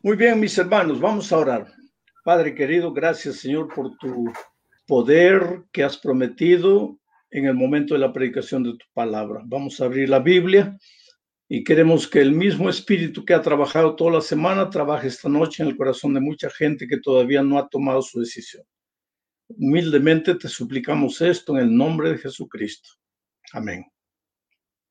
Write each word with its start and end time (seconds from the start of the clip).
Muy 0.00 0.16
bien, 0.16 0.38
mis 0.38 0.56
hermanos, 0.56 1.00
vamos 1.00 1.32
a 1.32 1.38
orar. 1.38 1.72
Padre 2.24 2.54
querido, 2.54 2.92
gracias 2.92 3.40
Señor 3.40 3.66
por 3.74 3.96
tu 3.96 4.32
poder 4.86 5.64
que 5.72 5.82
has 5.82 5.98
prometido 5.98 7.00
en 7.32 7.46
el 7.46 7.54
momento 7.54 7.94
de 7.94 8.00
la 8.00 8.12
predicación 8.12 8.62
de 8.62 8.74
tu 8.74 8.86
palabra. 8.94 9.42
Vamos 9.44 9.80
a 9.80 9.86
abrir 9.86 10.08
la 10.08 10.20
Biblia 10.20 10.78
y 11.48 11.64
queremos 11.64 12.06
que 12.06 12.20
el 12.20 12.30
mismo 12.30 12.70
espíritu 12.70 13.24
que 13.24 13.34
ha 13.34 13.42
trabajado 13.42 13.96
toda 13.96 14.12
la 14.12 14.20
semana 14.20 14.70
trabaje 14.70 15.08
esta 15.08 15.28
noche 15.28 15.64
en 15.64 15.70
el 15.70 15.76
corazón 15.76 16.14
de 16.14 16.20
mucha 16.20 16.48
gente 16.48 16.86
que 16.86 17.00
todavía 17.00 17.42
no 17.42 17.58
ha 17.58 17.68
tomado 17.68 18.00
su 18.00 18.20
decisión. 18.20 18.62
Humildemente 19.48 20.36
te 20.36 20.48
suplicamos 20.48 21.20
esto 21.20 21.58
en 21.58 21.64
el 21.64 21.76
nombre 21.76 22.10
de 22.10 22.18
Jesucristo. 22.18 22.90
Amén. 23.52 23.84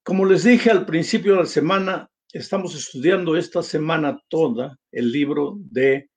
Como 0.04 0.26
les 0.26 0.44
dije 0.44 0.70
al 0.70 0.86
principio 0.86 1.32
de 1.34 1.40
la 1.40 1.46
semana, 1.46 2.10
estamos 2.34 2.76
estudiando 2.76 3.36
esta 3.38 3.64
semana 3.64 4.20
toda 4.28 4.78
el 4.92 5.12
libro 5.12 5.56
de 5.60 6.10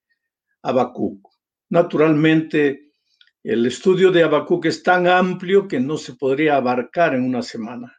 Habacuc. 0.62 1.28
Naturalmente, 1.70 2.90
el 3.44 3.64
estudio 3.66 4.10
de 4.10 4.24
Habacuc 4.24 4.66
es 4.66 4.82
tan 4.82 5.06
amplio 5.06 5.68
que 5.68 5.80
no 5.80 5.96
se 5.96 6.14
podría 6.14 6.56
abarcar 6.56 7.14
en 7.14 7.24
una 7.24 7.42
semana. 7.42 7.96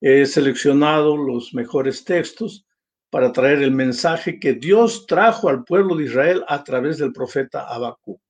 He 0.00 0.24
seleccionado 0.26 1.16
los 1.16 1.52
mejores 1.52 2.04
textos 2.04 2.64
para 3.10 3.32
traer 3.32 3.62
el 3.62 3.72
mensaje 3.72 4.38
que 4.38 4.52
Dios 4.52 5.06
trajo 5.06 5.48
al 5.48 5.64
pueblo 5.64 5.96
de 5.96 6.04
Israel 6.04 6.44
a 6.46 6.62
través 6.62 6.98
del 6.98 7.12
profeta 7.12 7.66
Habacuc. 7.66 8.20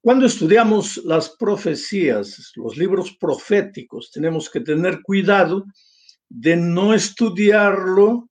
Cuando 0.00 0.26
estudiamos 0.26 0.98
las 1.04 1.30
profecías, 1.30 2.52
los 2.56 2.76
libros 2.76 3.16
proféticos, 3.18 4.10
tenemos 4.10 4.50
que 4.50 4.60
tener 4.60 5.00
cuidado 5.00 5.64
de 6.28 6.56
no 6.56 6.92
estudiarlo 6.92 8.28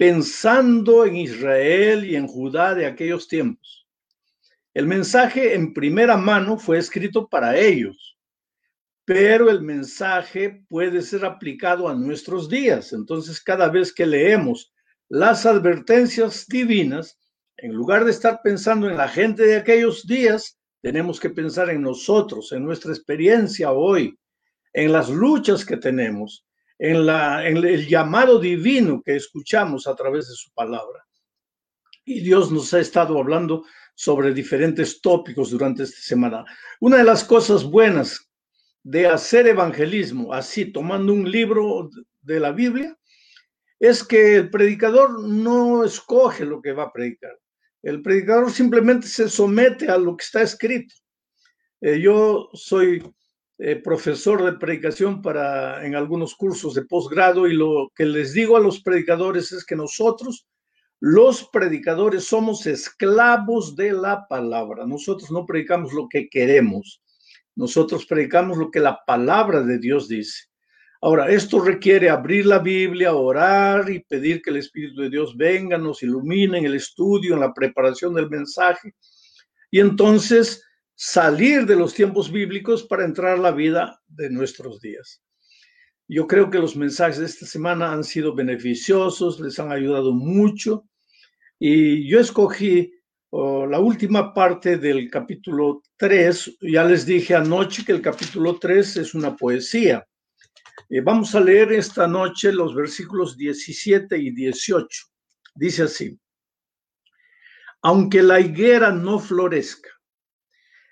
pensando 0.00 1.04
en 1.04 1.14
Israel 1.14 2.06
y 2.06 2.16
en 2.16 2.26
Judá 2.26 2.74
de 2.74 2.86
aquellos 2.86 3.28
tiempos. 3.28 3.86
El 4.72 4.86
mensaje 4.86 5.52
en 5.52 5.74
primera 5.74 6.16
mano 6.16 6.56
fue 6.58 6.78
escrito 6.78 7.28
para 7.28 7.58
ellos, 7.58 8.16
pero 9.04 9.50
el 9.50 9.60
mensaje 9.60 10.64
puede 10.70 11.02
ser 11.02 11.26
aplicado 11.26 11.86
a 11.86 11.94
nuestros 11.94 12.48
días. 12.48 12.94
Entonces, 12.94 13.42
cada 13.42 13.68
vez 13.68 13.92
que 13.92 14.06
leemos 14.06 14.72
las 15.10 15.44
advertencias 15.44 16.46
divinas, 16.48 17.18
en 17.58 17.74
lugar 17.74 18.06
de 18.06 18.12
estar 18.12 18.40
pensando 18.42 18.88
en 18.88 18.96
la 18.96 19.06
gente 19.06 19.42
de 19.42 19.56
aquellos 19.56 20.06
días, 20.06 20.58
tenemos 20.80 21.20
que 21.20 21.28
pensar 21.28 21.68
en 21.68 21.82
nosotros, 21.82 22.52
en 22.52 22.64
nuestra 22.64 22.90
experiencia 22.90 23.70
hoy, 23.72 24.18
en 24.72 24.92
las 24.92 25.10
luchas 25.10 25.62
que 25.62 25.76
tenemos, 25.76 26.46
en, 26.82 27.04
la, 27.04 27.46
el 27.46 27.86
llamado 27.86 28.38
divino 28.38 29.02
que 29.04 29.14
escuchamos 29.14 29.86
a 29.86 29.94
través 29.94 30.28
de 30.28 30.34
su 30.34 30.50
palabra. 30.52 31.06
Y 32.06 32.20
Dios 32.20 32.50
nos 32.50 32.72
ha 32.72 32.80
estado 32.80 33.18
hablando 33.18 33.64
sobre 33.94 34.32
diferentes 34.32 35.02
tópicos 35.02 35.50
durante 35.50 35.82
esta 35.82 36.00
semana. 36.00 36.44
Una 36.80 36.96
de 36.96 37.04
las 37.04 37.22
cosas 37.22 37.64
buenas 37.64 38.30
de 38.82 39.06
hacer 39.06 39.46
evangelismo, 39.46 40.32
así 40.32 40.72
tomando 40.72 41.12
un 41.12 41.30
libro 41.30 41.90
de 42.22 42.40
la 42.40 42.50
Biblia, 42.50 42.96
es 43.78 44.02
que 44.02 44.36
el 44.36 44.48
predicador 44.50 45.22
no 45.28 45.84
escoge 45.84 46.46
lo 46.46 46.62
que 46.62 46.72
va 46.72 46.84
a 46.84 46.92
predicar. 46.92 47.38
El 47.82 48.00
predicador 48.00 48.50
simplemente 48.50 49.06
se 49.06 49.28
somete 49.28 49.90
a 49.90 49.98
lo 49.98 50.16
que 50.16 50.24
está 50.24 50.40
escrito. 50.40 50.94
Eh, 51.82 52.00
yo 52.00 52.48
soy 52.54 53.02
eh, 53.62 53.76
profesor 53.76 54.42
de 54.42 54.54
predicación 54.54 55.20
para 55.20 55.84
en 55.84 55.94
algunos 55.94 56.34
cursos 56.34 56.72
de 56.72 56.82
posgrado 56.86 57.46
y 57.46 57.52
lo 57.52 57.92
que 57.94 58.06
les 58.06 58.32
digo 58.32 58.56
a 58.56 58.60
los 58.60 58.80
predicadores 58.80 59.52
es 59.52 59.66
que 59.66 59.76
nosotros, 59.76 60.46
los 60.98 61.46
predicadores, 61.50 62.24
somos 62.24 62.66
esclavos 62.66 63.76
de 63.76 63.92
la 63.92 64.26
palabra. 64.26 64.86
Nosotros 64.86 65.30
no 65.30 65.44
predicamos 65.44 65.92
lo 65.92 66.08
que 66.08 66.30
queremos. 66.30 67.02
Nosotros 67.54 68.06
predicamos 68.06 68.56
lo 68.56 68.70
que 68.70 68.80
la 68.80 68.98
palabra 69.06 69.62
de 69.62 69.78
Dios 69.78 70.08
dice. 70.08 70.44
Ahora, 71.02 71.30
esto 71.30 71.60
requiere 71.60 72.08
abrir 72.08 72.46
la 72.46 72.60
Biblia, 72.60 73.12
orar 73.12 73.90
y 73.90 74.00
pedir 74.00 74.40
que 74.40 74.48
el 74.48 74.56
Espíritu 74.56 75.02
de 75.02 75.10
Dios 75.10 75.36
venga, 75.36 75.76
nos 75.76 76.02
ilumine 76.02 76.56
en 76.56 76.64
el 76.64 76.76
estudio, 76.76 77.34
en 77.34 77.40
la 77.40 77.52
preparación 77.52 78.14
del 78.14 78.30
mensaje. 78.30 78.94
Y 79.70 79.80
entonces 79.80 80.62
salir 81.02 81.64
de 81.64 81.76
los 81.76 81.94
tiempos 81.94 82.30
bíblicos 82.30 82.82
para 82.82 83.06
entrar 83.06 83.38
a 83.38 83.40
la 83.40 83.52
vida 83.52 84.02
de 84.06 84.28
nuestros 84.28 84.82
días. 84.82 85.22
Yo 86.06 86.26
creo 86.26 86.50
que 86.50 86.58
los 86.58 86.76
mensajes 86.76 87.18
de 87.18 87.24
esta 87.24 87.46
semana 87.46 87.90
han 87.90 88.04
sido 88.04 88.34
beneficiosos, 88.34 89.40
les 89.40 89.58
han 89.58 89.72
ayudado 89.72 90.12
mucho. 90.12 90.84
Y 91.58 92.06
yo 92.06 92.20
escogí 92.20 92.92
oh, 93.30 93.64
la 93.64 93.80
última 93.80 94.34
parte 94.34 94.76
del 94.76 95.08
capítulo 95.08 95.80
3. 95.96 96.58
Ya 96.70 96.84
les 96.84 97.06
dije 97.06 97.34
anoche 97.34 97.82
que 97.82 97.92
el 97.92 98.02
capítulo 98.02 98.58
3 98.58 98.98
es 98.98 99.14
una 99.14 99.34
poesía. 99.34 100.06
Eh, 100.90 101.00
vamos 101.00 101.34
a 101.34 101.40
leer 101.40 101.72
esta 101.72 102.06
noche 102.06 102.52
los 102.52 102.74
versículos 102.74 103.38
17 103.38 104.18
y 104.18 104.32
18. 104.32 105.02
Dice 105.54 105.84
así, 105.84 106.20
aunque 107.80 108.22
la 108.22 108.38
higuera 108.38 108.90
no 108.90 109.18
florezca, 109.18 109.99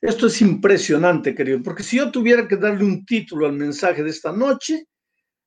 Esto 0.00 0.26
es 0.26 0.40
impresionante, 0.40 1.34
querido, 1.34 1.62
porque 1.62 1.82
si 1.82 1.96
yo 1.96 2.10
tuviera 2.10 2.46
que 2.46 2.56
darle 2.56 2.84
un 2.84 3.04
título 3.04 3.46
al 3.46 3.54
mensaje 3.54 4.02
de 4.02 4.10
esta 4.10 4.32
noche, 4.32 4.86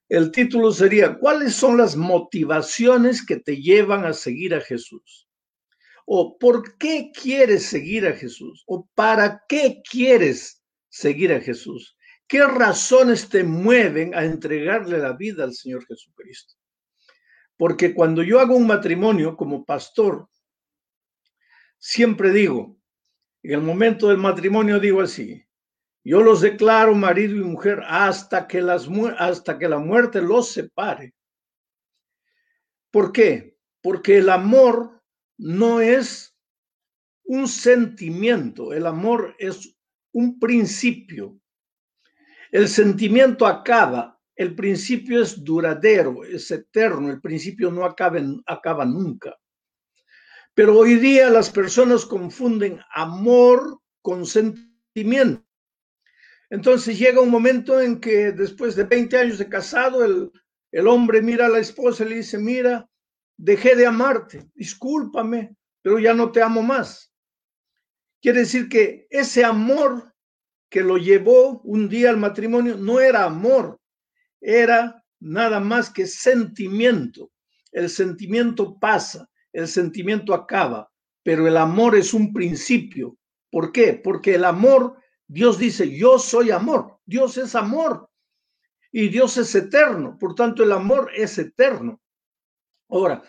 el 0.10 0.32
título 0.32 0.72
sería, 0.72 1.18
¿cuáles 1.18 1.54
son 1.54 1.78
las 1.78 1.96
motivaciones 1.96 3.26
que 3.26 3.38
te 3.38 3.58
llevan 3.58 4.06
a 4.06 4.14
seguir 4.14 4.56
a 4.56 4.62
Jesús? 4.62 5.28
¿O 6.06 6.38
por 6.38 6.78
qué 6.78 7.12
quieres 7.14 7.66
seguir 7.66 8.08
a 8.08 8.14
Jesús? 8.14 8.64
¿O 8.68 8.88
para 8.96 9.44
qué 9.50 9.82
quieres 9.90 10.64
seguir 10.88 11.34
a 11.34 11.42
Jesús? 11.42 11.98
¿Qué 12.28 12.46
razones 12.46 13.28
te 13.28 13.44
mueven 13.44 14.16
a 14.16 14.24
entregarle 14.24 14.98
la 14.98 15.14
vida 15.14 15.44
al 15.44 15.54
Señor 15.54 15.86
Jesucristo? 15.86 16.56
Porque 17.58 17.94
cuando 17.94 18.24
yo 18.24 18.40
hago 18.40 18.56
un 18.56 18.68
matrimonio 18.68 19.36
como 19.36 19.66
pastor, 19.66 20.30
siempre 21.78 22.32
digo, 22.32 22.78
en 23.44 23.52
el 23.52 23.62
momento 23.62 24.10
del 24.10 24.18
matrimonio 24.18 24.80
digo 24.80 25.02
así, 25.02 25.44
yo 26.04 26.22
los 26.22 26.42
declaro 26.42 26.96
marido 26.96 27.36
y 27.36 27.44
mujer 27.44 27.82
hasta 27.86 28.48
que, 28.48 28.62
las, 28.62 28.88
hasta 29.18 29.60
que 29.60 29.68
la 29.68 29.78
muerte 29.78 30.22
los 30.22 30.50
separe. 30.52 31.14
¿Por 32.92 33.12
qué? 33.12 33.58
Porque 33.82 34.18
el 34.18 34.30
amor 34.30 35.04
no 35.38 35.82
es 35.82 36.36
un 37.26 37.48
sentimiento, 37.48 38.74
el 38.74 38.86
amor 38.86 39.36
es 39.38 39.76
un 40.14 40.40
principio, 40.40 41.40
el 42.52 42.68
sentimiento 42.70 43.46
acaba, 43.46 44.18
el 44.36 44.56
principio 44.56 45.22
es 45.22 45.44
duradero, 45.44 46.24
es 46.24 46.50
eterno, 46.52 47.10
el 47.10 47.20
principio 47.20 47.70
no 47.70 47.84
acaba, 47.84 48.20
acaba 48.46 48.86
nunca. 48.86 49.36
Pero 50.58 50.76
hoy 50.76 50.96
día 50.96 51.30
las 51.30 51.52
personas 51.52 52.04
confunden 52.04 52.80
amor 52.90 53.80
con 54.02 54.26
sentimiento. 54.26 55.46
Entonces 56.50 56.98
llega 56.98 57.22
un 57.22 57.30
momento 57.30 57.80
en 57.80 58.02
que 58.02 58.32
después 58.32 58.76
de 58.76 58.86
20 58.86 59.20
años 59.20 59.38
de 59.38 59.50
casado, 59.50 60.04
el, 60.04 60.32
el 60.72 60.88
hombre 60.88 61.22
mira 61.22 61.46
a 61.46 61.50
la 61.50 61.60
esposa 61.60 62.04
y 62.04 62.10
le 62.10 62.16
dice, 62.16 62.40
mira, 62.40 62.90
dejé 63.38 63.76
de 63.76 63.86
amarte, 63.86 64.50
discúlpame, 64.56 65.56
pero 65.84 66.00
ya 66.00 66.16
no 66.16 66.32
te 66.32 66.42
amo 66.42 66.64
más. 66.64 67.14
Quiere 68.20 68.40
decir 68.40 68.68
que 68.68 69.06
ese 69.12 69.46
amor 69.46 70.12
que 70.72 70.82
lo 70.82 70.98
llevó 70.98 71.62
un 71.66 71.88
día 71.88 72.10
al 72.10 72.18
matrimonio 72.18 72.78
no 72.78 73.00
era 73.00 73.26
amor, 73.26 73.80
era 74.42 75.06
nada 75.20 75.60
más 75.60 75.92
que 75.92 76.08
sentimiento. 76.08 77.32
El 77.72 77.92
sentimiento 77.92 78.80
pasa, 78.80 79.30
el 79.58 79.68
sentimiento 79.68 80.36
acaba, 80.36 80.92
pero 81.24 81.48
el 81.48 81.58
amor 81.58 81.96
es 81.96 82.14
un 82.14 82.32
principio. 82.32 83.18
¿Por 83.50 83.72
qué? 83.72 83.94
Porque 83.94 84.36
el 84.36 84.46
amor, 84.46 85.02
Dios 85.26 85.58
dice, 85.58 85.90
yo 85.98 86.20
soy 86.20 86.52
amor, 86.52 87.00
Dios 87.06 87.38
es 87.38 87.56
amor 87.56 88.08
y 88.92 89.10
Dios 89.10 89.36
es 89.38 89.56
eterno, 89.56 90.16
por 90.20 90.36
tanto 90.36 90.62
el 90.62 90.72
amor 90.72 91.10
es 91.16 91.40
eterno. 91.40 92.00
Ahora, 92.88 93.24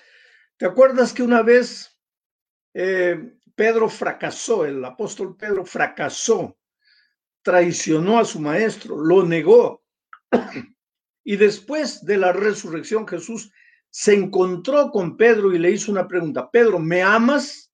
¿te 0.58 0.66
acuerdas 0.66 1.14
que 1.14 1.22
una 1.22 1.40
vez 1.40 1.98
eh, 2.74 3.32
Pedro 3.54 3.88
fracasó, 3.88 4.66
el 4.66 4.84
apóstol 4.84 5.34
Pedro 5.34 5.64
fracasó, 5.64 6.58
traicionó 7.40 8.18
a 8.18 8.26
su 8.26 8.38
maestro, 8.38 8.98
lo 8.98 9.24
negó. 9.24 9.82
Y 11.24 11.36
después 11.36 12.06
de 12.06 12.16
la 12.16 12.32
resurrección, 12.32 13.06
Jesús 13.06 13.52
se 13.90 14.14
encontró 14.14 14.90
con 14.90 15.16
Pedro 15.16 15.52
y 15.52 15.58
le 15.58 15.70
hizo 15.70 15.90
una 15.90 16.06
pregunta, 16.06 16.50
Pedro, 16.50 16.78
¿me 16.78 17.02
amas? 17.02 17.72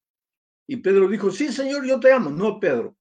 Y 0.66 0.76
Pedro 0.76 1.08
dijo, 1.08 1.30
sí, 1.30 1.52
Señor, 1.52 1.84
yo 1.84 2.00
te 2.00 2.12
amo. 2.12 2.30
No, 2.30 2.58
Pedro, 2.58 2.96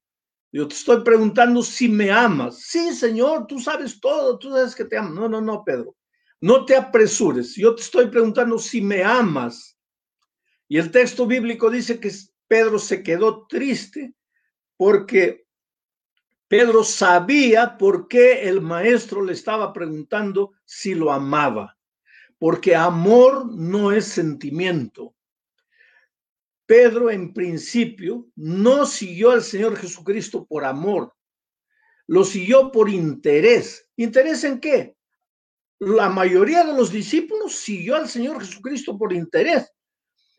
yo 0.51 0.67
te 0.67 0.75
estoy 0.75 1.03
preguntando 1.03 1.63
si 1.63 1.87
me 1.87 2.11
amas. 2.11 2.59
Sí, 2.59 2.93
Señor, 2.93 3.47
tú 3.47 3.59
sabes 3.59 3.99
todo, 3.99 4.37
tú 4.37 4.51
sabes 4.51 4.75
que 4.75 4.85
te 4.85 4.97
amo. 4.97 5.09
No, 5.09 5.29
no, 5.29 5.41
no, 5.41 5.63
Pedro, 5.63 5.95
no 6.41 6.65
te 6.65 6.75
apresures. 6.75 7.55
Yo 7.55 7.73
te 7.75 7.81
estoy 7.81 8.07
preguntando 8.07 8.59
si 8.59 8.81
me 8.81 9.03
amas. 9.03 9.77
Y 10.67 10.77
el 10.77 10.91
texto 10.91 11.25
bíblico 11.25 11.69
dice 11.69 11.99
que 11.99 12.11
Pedro 12.47 12.79
se 12.79 13.03
quedó 13.03 13.47
triste 13.47 14.13
porque 14.75 15.45
Pedro 16.47 16.83
sabía 16.83 17.77
por 17.77 18.07
qué 18.07 18.47
el 18.47 18.61
maestro 18.61 19.23
le 19.23 19.33
estaba 19.33 19.73
preguntando 19.73 20.51
si 20.65 20.93
lo 20.93 21.11
amaba, 21.11 21.77
porque 22.43 22.75
amor 22.75 23.55
no 23.55 23.93
es 23.93 24.03
sentimiento. 24.03 25.15
Pedro 26.65 27.09
en 27.09 27.33
principio 27.33 28.27
no 28.35 28.85
siguió 28.85 29.31
al 29.31 29.43
Señor 29.43 29.77
Jesucristo 29.77 30.45
por 30.45 30.65
amor, 30.65 31.13
lo 32.05 32.25
siguió 32.25 32.69
por 32.69 32.89
interés. 32.89 33.89
¿Interés 33.95 34.43
en 34.43 34.59
qué? 34.59 34.97
La 35.79 36.09
mayoría 36.09 36.65
de 36.65 36.73
los 36.73 36.91
discípulos 36.91 37.55
siguió 37.55 37.95
al 37.95 38.09
Señor 38.09 38.41
Jesucristo 38.41 38.97
por 38.97 39.13
interés. 39.13 39.71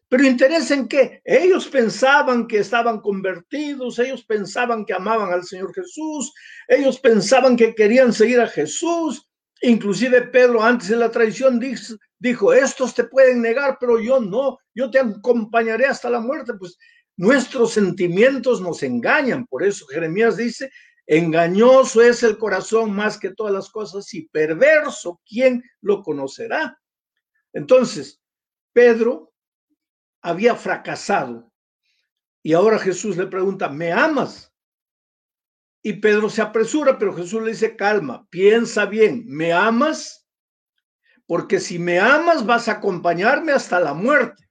Pero 0.06 0.26
interés 0.26 0.70
en 0.72 0.86
qué? 0.86 1.22
Ellos 1.24 1.68
pensaban 1.68 2.46
que 2.46 2.58
estaban 2.58 3.00
convertidos, 3.00 3.98
ellos 3.98 4.26
pensaban 4.26 4.84
que 4.84 4.92
amaban 4.92 5.32
al 5.32 5.44
Señor 5.44 5.72
Jesús, 5.72 6.34
ellos 6.68 7.00
pensaban 7.00 7.56
que 7.56 7.74
querían 7.74 8.12
seguir 8.12 8.42
a 8.42 8.46
Jesús. 8.46 9.26
Inclusive 9.62 10.22
Pedro 10.28 10.62
antes 10.62 10.88
de 10.88 10.96
la 10.96 11.10
traición 11.10 11.60
dijo, 12.18 12.52
estos 12.52 12.94
te 12.94 13.04
pueden 13.04 13.40
negar, 13.40 13.78
pero 13.80 13.98
yo 13.98 14.20
no, 14.20 14.58
yo 14.74 14.90
te 14.90 14.98
acompañaré 14.98 15.86
hasta 15.86 16.10
la 16.10 16.20
muerte. 16.20 16.54
Pues 16.54 16.76
nuestros 17.16 17.72
sentimientos 17.72 18.60
nos 18.60 18.82
engañan. 18.82 19.46
Por 19.46 19.64
eso 19.64 19.86
Jeremías 19.86 20.36
dice, 20.36 20.70
engañoso 21.06 22.02
es 22.02 22.22
el 22.22 22.38
corazón 22.38 22.94
más 22.94 23.18
que 23.18 23.30
todas 23.30 23.52
las 23.52 23.70
cosas 23.70 24.12
y 24.14 24.28
perverso, 24.28 25.20
¿quién 25.26 25.62
lo 25.80 26.02
conocerá? 26.02 26.78
Entonces, 27.52 28.20
Pedro 28.72 29.32
había 30.22 30.56
fracasado. 30.56 31.52
Y 32.42 32.52
ahora 32.52 32.78
Jesús 32.78 33.16
le 33.16 33.26
pregunta, 33.26 33.68
¿me 33.68 33.92
amas? 33.92 34.53
Y 35.86 35.92
Pedro 36.00 36.30
se 36.30 36.40
apresura, 36.40 36.98
pero 36.98 37.14
Jesús 37.14 37.42
le 37.42 37.50
dice, 37.50 37.76
calma, 37.76 38.26
piensa 38.30 38.86
bien, 38.86 39.22
¿me 39.26 39.52
amas? 39.52 40.26
Porque 41.26 41.60
si 41.60 41.78
me 41.78 41.98
amas 41.98 42.46
vas 42.46 42.68
a 42.68 42.72
acompañarme 42.72 43.52
hasta 43.52 43.78
la 43.78 43.92
muerte. 43.92 44.48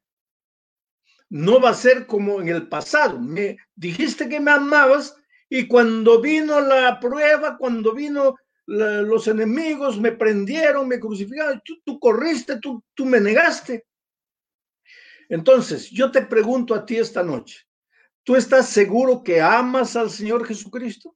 No 1.29 1.59
va 1.59 1.71
a 1.71 1.73
ser 1.73 2.05
como 2.05 2.39
en 2.39 2.49
el 2.49 2.69
pasado. 2.69 3.19
Me 3.19 3.57
dijiste 3.73 4.29
que 4.29 4.39
me 4.39 4.51
amabas 4.51 5.17
y 5.49 5.67
cuando 5.67 6.21
vino 6.21 6.61
la 6.61 6.99
prueba, 6.99 7.57
cuando 7.57 7.95
vino 7.95 8.35
los 8.67 9.27
enemigos, 9.27 9.99
me 9.99 10.11
prendieron, 10.11 10.87
me 10.87 10.99
crucificaron, 10.99 11.63
tú, 11.65 11.81
tú 11.83 11.99
corriste, 11.99 12.59
tú, 12.59 12.83
tú 12.93 13.07
me 13.07 13.19
negaste. 13.19 13.87
Entonces, 15.29 15.89
yo 15.89 16.11
te 16.11 16.21
pregunto 16.21 16.75
a 16.75 16.85
ti 16.85 16.97
esta 16.97 17.23
noche, 17.23 17.65
¿tú 18.23 18.35
estás 18.35 18.69
seguro 18.69 19.23
que 19.23 19.41
amas 19.41 19.95
al 19.95 20.11
Señor 20.11 20.45
Jesucristo? 20.45 21.15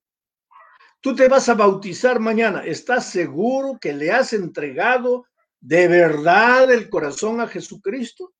Tú 1.00 1.16
te 1.16 1.28
vas 1.28 1.48
a 1.50 1.54
bautizar 1.54 2.20
mañana, 2.20 2.64
¿estás 2.66 3.10
seguro 3.10 3.78
que 3.80 3.94
le 3.94 4.12
has 4.12 4.34
entregado 4.34 5.26
de 5.60 5.88
verdad 5.88 6.72
el 6.72 6.90
corazón 6.90 7.40
a 7.40 7.48
Jesucristo? 7.48 8.34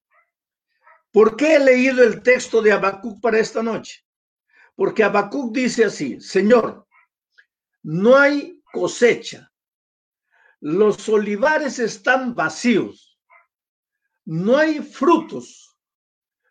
¿Por 1.12 1.36
qué 1.36 1.56
he 1.56 1.60
leído 1.60 2.04
el 2.04 2.22
texto 2.22 2.62
de 2.62 2.72
Habacuc 2.72 3.22
para 3.22 3.40
esta 3.40 3.64
noche? 3.64 4.06
Porque 4.76 5.04
Habacuc 5.04 5.54
dice 5.54 5.86
así, 5.86 6.20
Señor, 6.20 6.88
no 7.84 8.16
hay 8.16 8.62
cosecha, 8.72 9.52
los 10.60 11.08
olivares 11.08 11.80
están 11.80 12.34
vacíos. 12.34 13.18
No 14.26 14.58
hay 14.58 14.80
frutos, 14.80 15.78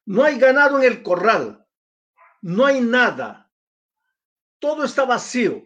no 0.06 0.25
hay 0.25 0.38
ganado 0.38 0.79
en 0.79 0.85
el 0.85 1.03
corral, 1.03 1.67
no 2.41 2.64
hay 2.64 2.81
nada, 2.81 3.53
todo 4.58 4.85
está 4.85 5.05
vacío, 5.05 5.62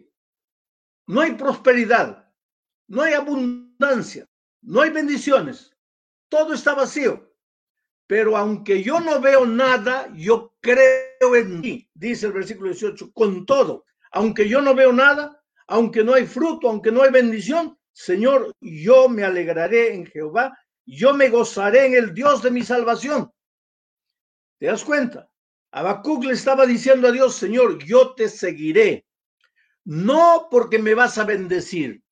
no 1.11 1.21
hay 1.21 1.33
prosperidad, 1.33 2.31
no 2.87 3.01
hay 3.01 3.13
abundancia, 3.13 4.27
no 4.61 4.81
hay 4.81 4.89
bendiciones, 4.89 5.75
todo 6.29 6.53
está 6.53 6.73
vacío. 6.73 7.29
Pero 8.07 8.35
aunque 8.35 8.83
yo 8.83 8.99
no 8.99 9.21
veo 9.21 9.45
nada, 9.45 10.11
yo 10.13 10.53
creo 10.59 11.35
en 11.35 11.61
ti, 11.61 11.89
dice 11.93 12.27
el 12.27 12.33
versículo 12.33 12.71
18, 12.71 13.11
con 13.13 13.45
todo, 13.45 13.85
aunque 14.11 14.47
yo 14.49 14.61
no 14.61 14.75
veo 14.75 14.91
nada, 14.91 15.41
aunque 15.67 16.03
no 16.03 16.13
hay 16.13 16.25
fruto, 16.25 16.69
aunque 16.69 16.91
no 16.91 17.03
hay 17.03 17.11
bendición, 17.11 17.77
Señor, 17.93 18.53
yo 18.59 19.07
me 19.07 19.23
alegraré 19.23 19.93
en 19.93 20.05
Jehová 20.05 20.57
yo 20.85 21.13
me 21.13 21.29
gozaré 21.29 21.85
en 21.85 21.93
el 21.93 22.13
Dios 22.13 22.41
de 22.41 22.51
mi 22.51 22.63
salvación. 22.63 23.31
¿Te 24.59 24.67
das 24.67 24.83
cuenta? 24.83 25.29
Habacuc 25.71 26.25
le 26.25 26.33
estaba 26.33 26.65
diciendo 26.65 27.07
a 27.07 27.11
Dios, 27.11 27.35
Señor, 27.35 27.83
yo 27.83 28.13
te 28.13 28.27
seguiré. 28.27 29.05
No 29.83 30.47
porque 30.51 30.79
me 30.79 30.93
vas 30.93 31.17
a 31.17 31.23
bendecir, 31.23 32.03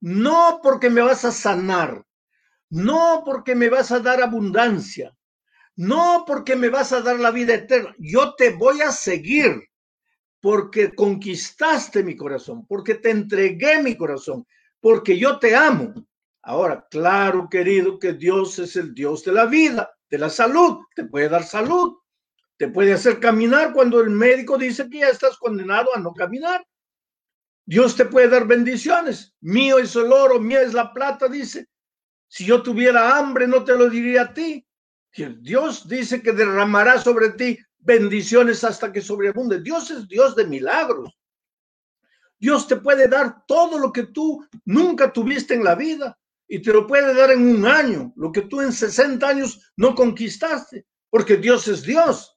no 0.00 0.60
porque 0.62 0.90
me 0.90 1.00
vas 1.00 1.24
a 1.24 1.32
sanar, 1.32 2.04
no 2.70 3.22
porque 3.24 3.54
me 3.54 3.68
vas 3.70 3.90
a 3.92 4.00
dar 4.00 4.22
abundancia, 4.22 5.16
no 5.76 6.24
porque 6.26 6.56
me 6.56 6.68
vas 6.68 6.92
a 6.92 7.00
dar 7.00 7.18
la 7.18 7.30
vida 7.30 7.54
eterna. 7.54 7.94
Yo 7.98 8.34
te 8.34 8.50
voy 8.50 8.82
a 8.82 8.90
seguir 8.90 9.62
porque 10.40 10.94
conquistaste 10.94 12.02
mi 12.02 12.16
corazón, 12.16 12.66
porque 12.66 12.96
te 12.96 13.10
entregué 13.10 13.82
mi 13.82 13.96
corazón, 13.96 14.46
porque 14.80 15.18
yo 15.18 15.38
te 15.38 15.56
amo. 15.56 15.94
Ahora, 16.42 16.86
claro, 16.90 17.48
querido, 17.48 17.98
que 17.98 18.12
Dios 18.12 18.58
es 18.58 18.76
el 18.76 18.94
Dios 18.94 19.24
de 19.24 19.32
la 19.32 19.46
vida, 19.46 19.90
de 20.10 20.18
la 20.18 20.28
salud. 20.28 20.80
Te 20.94 21.04
puede 21.04 21.30
dar 21.30 21.44
salud, 21.44 21.96
te 22.58 22.68
puede 22.68 22.92
hacer 22.92 23.18
caminar 23.18 23.72
cuando 23.72 24.00
el 24.02 24.10
médico 24.10 24.58
dice 24.58 24.90
que 24.90 24.98
ya 24.98 25.08
estás 25.08 25.38
condenado 25.38 25.88
a 25.96 26.00
no 26.00 26.12
caminar. 26.12 26.62
Dios 27.66 27.96
te 27.96 28.04
puede 28.04 28.28
dar 28.28 28.46
bendiciones. 28.46 29.34
Mío 29.40 29.78
es 29.78 29.96
el 29.96 30.12
oro, 30.12 30.38
mía 30.40 30.62
es 30.62 30.74
la 30.74 30.92
plata, 30.92 31.28
dice. 31.28 31.68
Si 32.28 32.44
yo 32.44 32.62
tuviera 32.62 33.16
hambre, 33.16 33.46
no 33.46 33.64
te 33.64 33.76
lo 33.76 33.88
diría 33.88 34.22
a 34.22 34.34
ti. 34.34 34.66
Dios 35.40 35.88
dice 35.88 36.22
que 36.22 36.32
derramará 36.32 37.00
sobre 37.00 37.30
ti 37.30 37.58
bendiciones 37.78 38.64
hasta 38.64 38.92
que 38.92 39.00
sobreabunde. 39.00 39.60
Dios 39.60 39.90
es 39.90 40.08
Dios 40.08 40.34
de 40.34 40.46
milagros. 40.46 41.16
Dios 42.38 42.66
te 42.66 42.76
puede 42.76 43.08
dar 43.08 43.46
todo 43.46 43.78
lo 43.78 43.92
que 43.92 44.04
tú 44.04 44.44
nunca 44.64 45.12
tuviste 45.12 45.54
en 45.54 45.64
la 45.64 45.74
vida 45.74 46.18
y 46.48 46.60
te 46.60 46.72
lo 46.72 46.86
puede 46.86 47.14
dar 47.14 47.30
en 47.30 47.46
un 47.46 47.64
año, 47.64 48.12
lo 48.16 48.30
que 48.32 48.42
tú 48.42 48.60
en 48.60 48.72
60 48.72 49.26
años 49.26 49.72
no 49.76 49.94
conquistaste, 49.94 50.86
porque 51.08 51.36
Dios 51.36 51.68
es 51.68 51.82
Dios. 51.82 52.36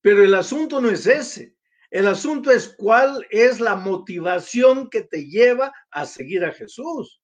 Pero 0.00 0.22
el 0.22 0.34
asunto 0.34 0.80
no 0.80 0.90
es 0.90 1.06
ese. 1.06 1.53
El 1.94 2.08
asunto 2.08 2.50
es 2.50 2.74
cuál 2.76 3.24
es 3.30 3.60
la 3.60 3.76
motivación 3.76 4.90
que 4.90 5.02
te 5.02 5.28
lleva 5.28 5.72
a 5.92 6.06
seguir 6.06 6.44
a 6.44 6.50
Jesús. 6.50 7.22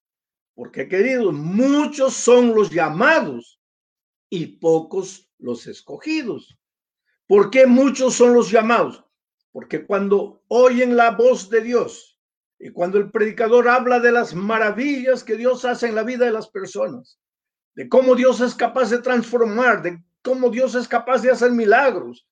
Porque, 0.55 0.87
queridos, 0.87 1.35
muchos 1.35 2.15
son 2.15 2.55
los 2.55 2.71
llamados 2.71 3.61
y 4.29 4.47
pocos 4.59 5.29
los 5.39 5.67
escogidos. 5.67 6.57
¿Por 7.27 7.51
qué 7.51 7.67
muchos 7.67 8.15
son 8.15 8.33
los 8.33 8.53
llamados? 8.53 9.05
Porque 9.51 9.85
cuando 9.85 10.45
oyen 10.47 10.97
la 10.97 11.11
voz 11.11 11.51
de 11.51 11.63
Dios, 11.63 12.21
y 12.57 12.71
cuando 12.71 12.99
el 12.99 13.11
predicador 13.11 13.69
habla 13.69 13.99
de 13.99 14.13
las 14.13 14.37
maravillas 14.37 15.25
que 15.25 15.35
Dios 15.35 15.65
hace 15.65 15.89
en 15.89 15.97
la 15.97 16.05
vida 16.05 16.27
de 16.27 16.33
las 16.33 16.47
personas, 16.47 17.19
de 17.75 17.89
cómo 17.89 18.15
Dios 18.15 18.41
es 18.41 18.55
capaz 18.55 18.91
de 18.91 18.99
transformar, 18.99 19.83
de 19.83 20.01
cómo 20.23 20.49
Dios 20.49 20.77
es 20.77 20.87
capaz 20.87 21.23
de 21.23 21.33
hacer 21.33 21.51
milagros, 21.51 22.25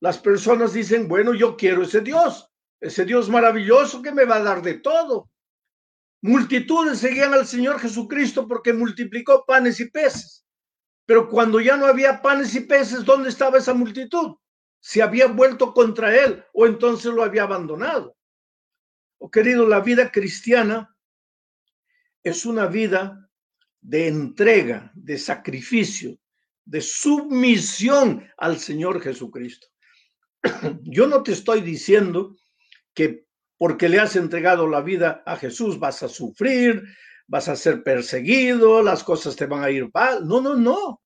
las 0.00 0.18
personas 0.18 0.72
dicen, 0.72 1.08
bueno, 1.08 1.34
yo 1.34 1.56
quiero 1.56 1.82
ese 1.82 2.00
Dios, 2.00 2.50
ese 2.80 3.04
Dios 3.04 3.28
maravilloso 3.28 4.02
que 4.02 4.12
me 4.12 4.24
va 4.24 4.36
a 4.36 4.42
dar 4.42 4.62
de 4.62 4.74
todo. 4.74 5.30
Multitudes 6.22 6.98
seguían 6.98 7.34
al 7.34 7.46
Señor 7.46 7.78
Jesucristo 7.78 8.48
porque 8.48 8.72
multiplicó 8.72 9.44
panes 9.46 9.80
y 9.80 9.90
peces. 9.90 10.46
Pero 11.06 11.28
cuando 11.28 11.60
ya 11.60 11.76
no 11.76 11.86
había 11.86 12.22
panes 12.22 12.54
y 12.54 12.60
peces, 12.60 13.04
¿dónde 13.04 13.28
estaba 13.28 13.58
esa 13.58 13.74
multitud? 13.74 14.36
Se 14.80 15.02
había 15.02 15.26
vuelto 15.26 15.74
contra 15.74 16.16
él 16.16 16.42
o 16.52 16.66
entonces 16.66 17.12
lo 17.12 17.22
había 17.22 17.42
abandonado. 17.42 18.16
Oh, 19.18 19.30
querido, 19.30 19.66
la 19.66 19.80
vida 19.80 20.10
cristiana 20.10 20.96
es 22.22 22.46
una 22.46 22.66
vida 22.66 23.30
de 23.80 24.08
entrega, 24.08 24.90
de 24.94 25.18
sacrificio, 25.18 26.18
de 26.64 26.80
submisión 26.80 28.26
al 28.38 28.58
Señor 28.58 29.00
Jesucristo. 29.02 29.66
yo 30.82 31.06
no 31.06 31.22
te 31.22 31.32
estoy 31.32 31.60
diciendo 31.60 32.36
que 32.94 33.24
porque 33.56 33.88
le 33.88 33.98
has 33.98 34.16
entregado 34.16 34.66
la 34.66 34.80
vida 34.80 35.22
a 35.26 35.36
Jesús 35.36 35.78
vas 35.78 36.02
a 36.02 36.08
sufrir, 36.08 36.82
vas 37.26 37.48
a 37.48 37.56
ser 37.56 37.82
perseguido, 37.82 38.82
las 38.82 39.04
cosas 39.04 39.36
te 39.36 39.46
van 39.46 39.62
a 39.62 39.70
ir 39.70 39.88
mal. 39.92 40.26
No, 40.26 40.40
no, 40.40 40.54
no. 40.54 41.00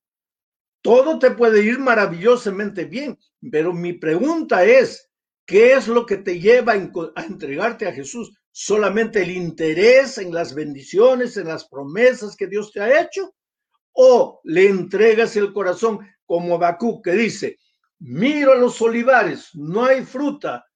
Todo 0.83 1.19
te 1.19 1.33
puede 1.33 1.63
ir 1.63 1.79
maravillosamente 1.79 2.85
bien, 2.85 3.19
pero 3.51 3.73
mi 3.73 3.93
pregunta 3.93 4.65
es, 4.65 5.11
¿qué 5.45 5.75
es 5.75 5.89
lo 5.89 6.07
que 6.07 6.19
te 6.19 6.41
lleva 6.41 6.73
a 6.73 7.25
entregarte 7.25 7.87
a 7.87 7.93
Jesús? 7.93 8.33
¿Solamente 8.51 9.23
el 9.23 9.31
interés 9.31 10.19
en 10.19 10.33
las 10.33 10.55
bendiciones, 10.55 11.37
en 11.37 11.49
las 11.49 11.69
promesas 11.69 12.37
que 12.37 12.47
Dios 12.47 12.73
te 12.73 12.81
ha 12.81 13.03
hecho? 13.03 13.35
¿O 13.93 14.41
le 14.45 14.69
entregas 14.69 15.37
el 15.37 15.53
corazón 15.53 16.01
como 16.25 16.59
Bakú 16.59 17.03
que 17.03 17.13
dice, 17.13 17.59
miro 18.01 18.53
a 18.53 18.57
los 18.57 18.81
olivares, 18.81 19.55
no 19.55 19.85
hay 19.85 20.05
fruta, 20.05 20.67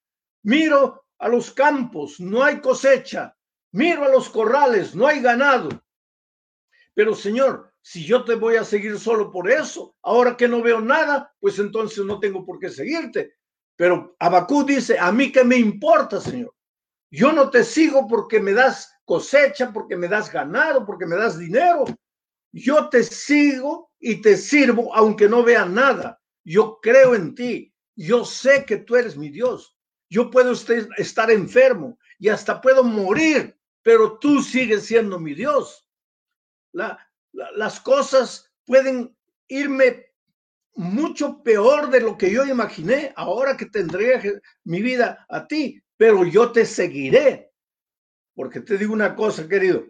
miro 0.43 1.05
a 1.19 1.29
los 1.29 1.53
campos, 1.53 2.19
no 2.21 2.43
hay 2.43 2.61
cosecha, 2.61 3.37
miro 3.73 4.05
a 4.05 4.09
los 4.09 4.29
corrales, 4.29 4.95
no 4.95 5.07
hay 5.07 5.21
ganado. 5.21 5.69
Pero 6.95 7.15
Señor, 7.15 7.73
si 7.81 8.05
yo 8.05 8.25
te 8.25 8.35
voy 8.35 8.57
a 8.57 8.65
seguir 8.65 8.99
solo 8.99 9.31
por 9.31 9.51
eso, 9.51 9.97
ahora 10.03 10.37
que 10.37 10.49
no 10.49 10.63
veo 10.63 10.81
nada, 10.81 11.35
pues 11.41 11.59
entonces 11.59 12.05
no 12.05 12.21
tengo 12.21 12.45
por 12.45 12.59
qué 12.59 12.69
seguirte. 12.69 13.35
Pero 13.77 14.15
Abacú 14.19 14.65
dice, 14.65 14.99
a 14.99 15.11
mí 15.11 15.33
qué 15.33 15.43
me 15.43 15.57
importa, 15.57 16.21
Señor. 16.21 16.55
Yo 17.11 17.33
no 17.33 17.51
te 17.51 17.65
sigo 17.65 18.07
porque 18.07 18.41
me 18.41 18.53
das 18.53 18.95
cosecha, 19.05 19.73
porque 19.73 19.97
me 19.97 20.09
das 20.09 20.33
ganado, 20.33 20.87
porque 20.87 21.07
me 21.07 21.17
das 21.17 21.39
dinero. 21.39 21.85
Yo 22.53 22.89
te 22.89 23.03
sigo 23.03 23.91
y 23.99 24.23
te 24.23 24.37
sirvo 24.37 24.95
aunque 24.95 25.29
no 25.29 25.43
vea 25.43 25.65
nada. 25.65 26.22
Yo 26.45 26.79
creo 26.81 27.15
en 27.15 27.35
ti. 27.35 27.75
Yo 27.95 28.25
sé 28.25 28.65
que 28.65 28.79
tú 28.79 28.97
eres 28.97 29.17
mi 29.17 29.29
Dios. 29.29 29.77
Yo 30.09 30.31
puedo 30.31 30.53
estar 30.53 31.31
enfermo 31.31 31.99
y 32.19 32.29
hasta 32.29 32.61
puedo 32.61 32.85
morir, 32.85 33.57
pero 33.83 34.19
tú 34.19 34.43
sigues 34.43 34.85
siendo 34.85 35.19
mi 35.19 35.35
Dios. 35.35 35.89
las 36.73 37.81
cosas 37.81 38.53
pueden 38.65 39.17
irme 39.49 40.07
mucho 40.75 41.43
peor 41.43 41.91
de 41.91 42.01
lo 42.01 42.17
que 42.17 42.31
yo 42.31 42.45
imaginé 42.45 43.13
ahora 43.17 43.57
que 43.57 43.67
tendré 43.67 44.41
mi 44.65 44.81
vida 44.81 45.27
a 45.29 45.47
ti, 45.47 45.83
pero 45.97 46.25
yo 46.25 46.53
te 46.53 46.65
seguiré. 46.65 47.53
Porque 48.35 48.61
te 48.61 48.79
digo 48.79 48.93
una 48.93 49.15
cosa, 49.15 49.49
querido, 49.49 49.85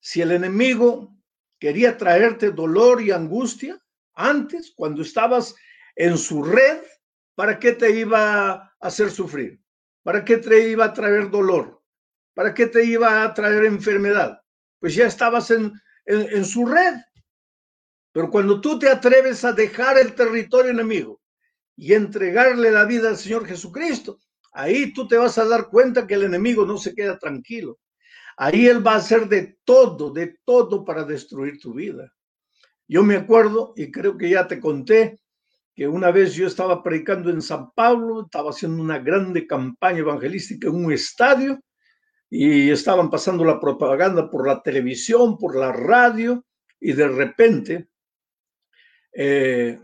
si 0.00 0.20
el 0.20 0.32
enemigo 0.32 1.14
quería 1.58 1.96
traerte 1.96 2.50
dolor 2.50 3.00
y 3.00 3.10
angustia 3.10 3.80
antes, 4.16 4.72
cuando 4.74 5.02
estabas 5.02 5.54
en 5.94 6.18
su 6.18 6.42
red, 6.42 6.80
¿para 7.34 7.58
qué 7.58 7.72
te 7.72 7.90
iba 7.90 8.50
a 8.50 8.74
hacer 8.80 9.10
sufrir? 9.10 9.60
¿Para 10.02 10.24
qué 10.24 10.38
te 10.38 10.70
iba 10.70 10.86
a 10.86 10.92
traer 10.92 11.30
dolor? 11.30 11.82
¿Para 12.34 12.54
qué 12.54 12.66
te 12.66 12.84
iba 12.84 13.22
a 13.22 13.34
traer 13.34 13.64
enfermedad? 13.64 14.40
Pues 14.80 14.94
ya 14.94 15.06
estabas 15.06 15.50
en, 15.50 15.72
en, 16.06 16.44
su 16.44 16.66
red. 16.66 16.94
Pero 18.12 18.30
cuando 18.30 18.60
tú 18.60 18.78
te 18.78 18.88
atreves 18.88 19.44
a 19.44 19.52
dejar 19.52 19.98
el 19.98 20.14
territorio 20.14 20.70
enemigo 20.70 21.20
y 21.76 21.92
entregarle 21.92 22.70
la 22.70 22.84
vida 22.84 23.08
al 23.08 23.16
Señor 23.16 23.46
Jesucristo, 23.46 24.20
ahí 24.52 24.92
tú 24.92 25.06
te 25.06 25.16
vas 25.16 25.36
a 25.38 25.44
dar 25.44 25.68
cuenta 25.68 26.06
que 26.06 26.14
el 26.14 26.24
enemigo 26.24 26.64
no 26.64 26.78
se 26.78 26.94
queda 26.94 27.18
tranquilo. 27.18 27.78
Ahí 28.38 28.66
él 28.66 28.86
va 28.86 28.92
a 28.92 28.96
hacer 28.96 29.28
de 29.28 29.58
todo, 29.64 30.10
de 30.10 30.38
todo 30.44 30.84
para 30.84 31.04
destruir 31.04 31.58
tu 31.58 31.74
vida. 31.74 32.12
Yo 32.88 33.02
me 33.02 33.16
acuerdo, 33.16 33.72
y 33.76 33.90
creo 33.90 34.16
que 34.16 34.30
ya 34.30 34.46
te 34.46 34.60
conté, 34.60 35.18
que 35.74 35.88
una 35.88 36.10
vez 36.10 36.34
yo 36.34 36.46
estaba 36.46 36.82
predicando 36.82 37.30
en 37.30 37.42
San 37.42 37.72
Pablo, 37.72 38.22
estaba 38.22 38.50
haciendo 38.50 38.82
una 38.82 38.98
grande 38.98 39.46
campaña 39.46 39.98
evangelística 39.98 40.68
en 40.68 40.76
un 40.76 40.92
estadio, 40.92 41.60
y 42.30 42.70
estaban 42.70 43.10
pasando 43.10 43.44
la 43.44 43.60
propaganda 43.60 44.30
por 44.30 44.46
la 44.46 44.62
televisión, 44.62 45.36
por 45.36 45.56
la 45.56 45.72
radio, 45.72 46.44
y 46.80 46.92
de 46.92 47.08
repente 47.08 47.88
eh, 49.12 49.78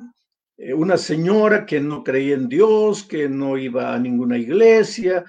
eh, 0.57 0.75
una 0.75 0.97
señora 0.97 1.67
que 1.67 1.81
no 1.81 2.05
creía 2.05 2.35
en 2.35 2.49
Dios, 2.49 3.03
que 3.03 3.29
no 3.29 3.59
iba 3.59 3.95
a 3.95 3.99
ninguna 3.99 4.39
iglesia, 4.39 5.25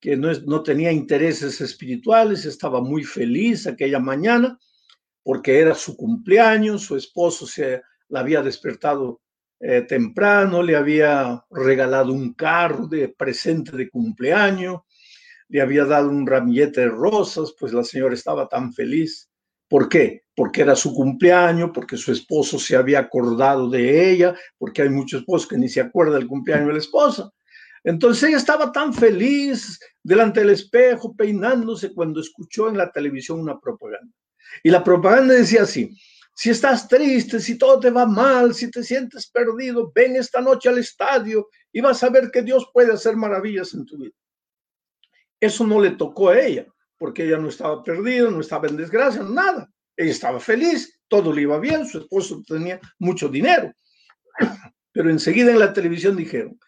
que 0.00 0.16
no, 0.16 0.32
no 0.46 0.62
tenía 0.62 0.92
intereses 0.92 1.60
espirituales, 1.60 2.44
estaba 2.44 2.80
muy 2.80 3.02
feliz 3.04 3.66
aquella 3.66 3.98
mañana 3.98 4.58
porque 5.28 5.58
era 5.60 5.74
su 5.74 5.94
cumpleaños, 5.94 6.84
su 6.84 6.96
esposo 6.96 7.46
se 7.46 7.82
la 8.08 8.20
había 8.20 8.40
despertado 8.40 9.20
eh, 9.60 9.82
temprano, 9.82 10.62
le 10.62 10.74
había 10.74 11.44
regalado 11.50 12.14
un 12.14 12.32
carro 12.32 12.86
de 12.86 13.10
presente 13.10 13.76
de 13.76 13.90
cumpleaños, 13.90 14.80
le 15.48 15.60
había 15.60 15.84
dado 15.84 16.08
un 16.08 16.26
ramillete 16.26 16.80
de 16.80 16.88
rosas, 16.88 17.54
pues 17.60 17.74
la 17.74 17.84
señora 17.84 18.14
estaba 18.14 18.48
tan 18.48 18.72
feliz. 18.72 19.28
¿Por 19.68 19.90
qué? 19.90 20.22
Porque 20.34 20.62
era 20.62 20.74
su 20.74 20.94
cumpleaños, 20.94 21.72
porque 21.74 21.98
su 21.98 22.10
esposo 22.10 22.58
se 22.58 22.74
había 22.74 23.00
acordado 23.00 23.68
de 23.68 24.10
ella, 24.10 24.34
porque 24.56 24.80
hay 24.80 24.88
muchos 24.88 25.20
esposos 25.20 25.46
que 25.46 25.58
ni 25.58 25.68
se 25.68 25.82
acuerdan 25.82 26.20
del 26.20 26.26
cumpleaños 26.26 26.68
de 26.68 26.72
la 26.72 26.78
esposa. 26.78 27.30
Entonces 27.84 28.30
ella 28.30 28.38
estaba 28.38 28.72
tan 28.72 28.94
feliz 28.94 29.78
delante 30.02 30.40
del 30.40 30.48
espejo, 30.48 31.14
peinándose, 31.14 31.92
cuando 31.92 32.18
escuchó 32.18 32.70
en 32.70 32.78
la 32.78 32.90
televisión 32.90 33.40
una 33.40 33.60
propaganda. 33.60 34.17
Y 34.62 34.70
la 34.70 34.82
propaganda 34.82 35.34
decía 35.34 35.62
así, 35.62 35.96
si 36.34 36.50
estás 36.50 36.86
triste, 36.86 37.40
si 37.40 37.58
todo 37.58 37.80
te 37.80 37.90
va 37.90 38.06
mal, 38.06 38.54
si 38.54 38.70
te 38.70 38.82
sientes 38.82 39.28
perdido, 39.28 39.90
ven 39.94 40.16
esta 40.16 40.40
noche 40.40 40.68
al 40.68 40.78
estadio 40.78 41.48
y 41.72 41.80
vas 41.80 42.02
a 42.02 42.10
ver 42.10 42.30
que 42.30 42.42
Dios 42.42 42.70
puede 42.72 42.92
hacer 42.92 43.16
maravillas 43.16 43.74
en 43.74 43.84
tu 43.84 43.98
vida. 43.98 44.14
Eso 45.40 45.66
no 45.66 45.80
le 45.80 45.90
tocó 45.90 46.28
a 46.28 46.40
ella, 46.40 46.66
porque 46.96 47.24
ella 47.24 47.38
no 47.38 47.48
estaba 47.48 47.82
perdida, 47.82 48.30
no 48.30 48.40
estaba 48.40 48.68
en 48.68 48.76
desgracia, 48.76 49.22
nada. 49.22 49.68
Ella 49.96 50.12
estaba 50.12 50.38
feliz, 50.38 51.00
todo 51.08 51.32
le 51.32 51.42
iba 51.42 51.58
bien, 51.58 51.86
su 51.86 51.98
esposo 51.98 52.42
tenía 52.46 52.80
mucho 52.98 53.28
dinero. 53.28 53.72
Pero 54.92 55.10
enseguida 55.10 55.50
en 55.50 55.58
la 55.58 55.72
televisión 55.72 56.16
dijeron, 56.16 56.58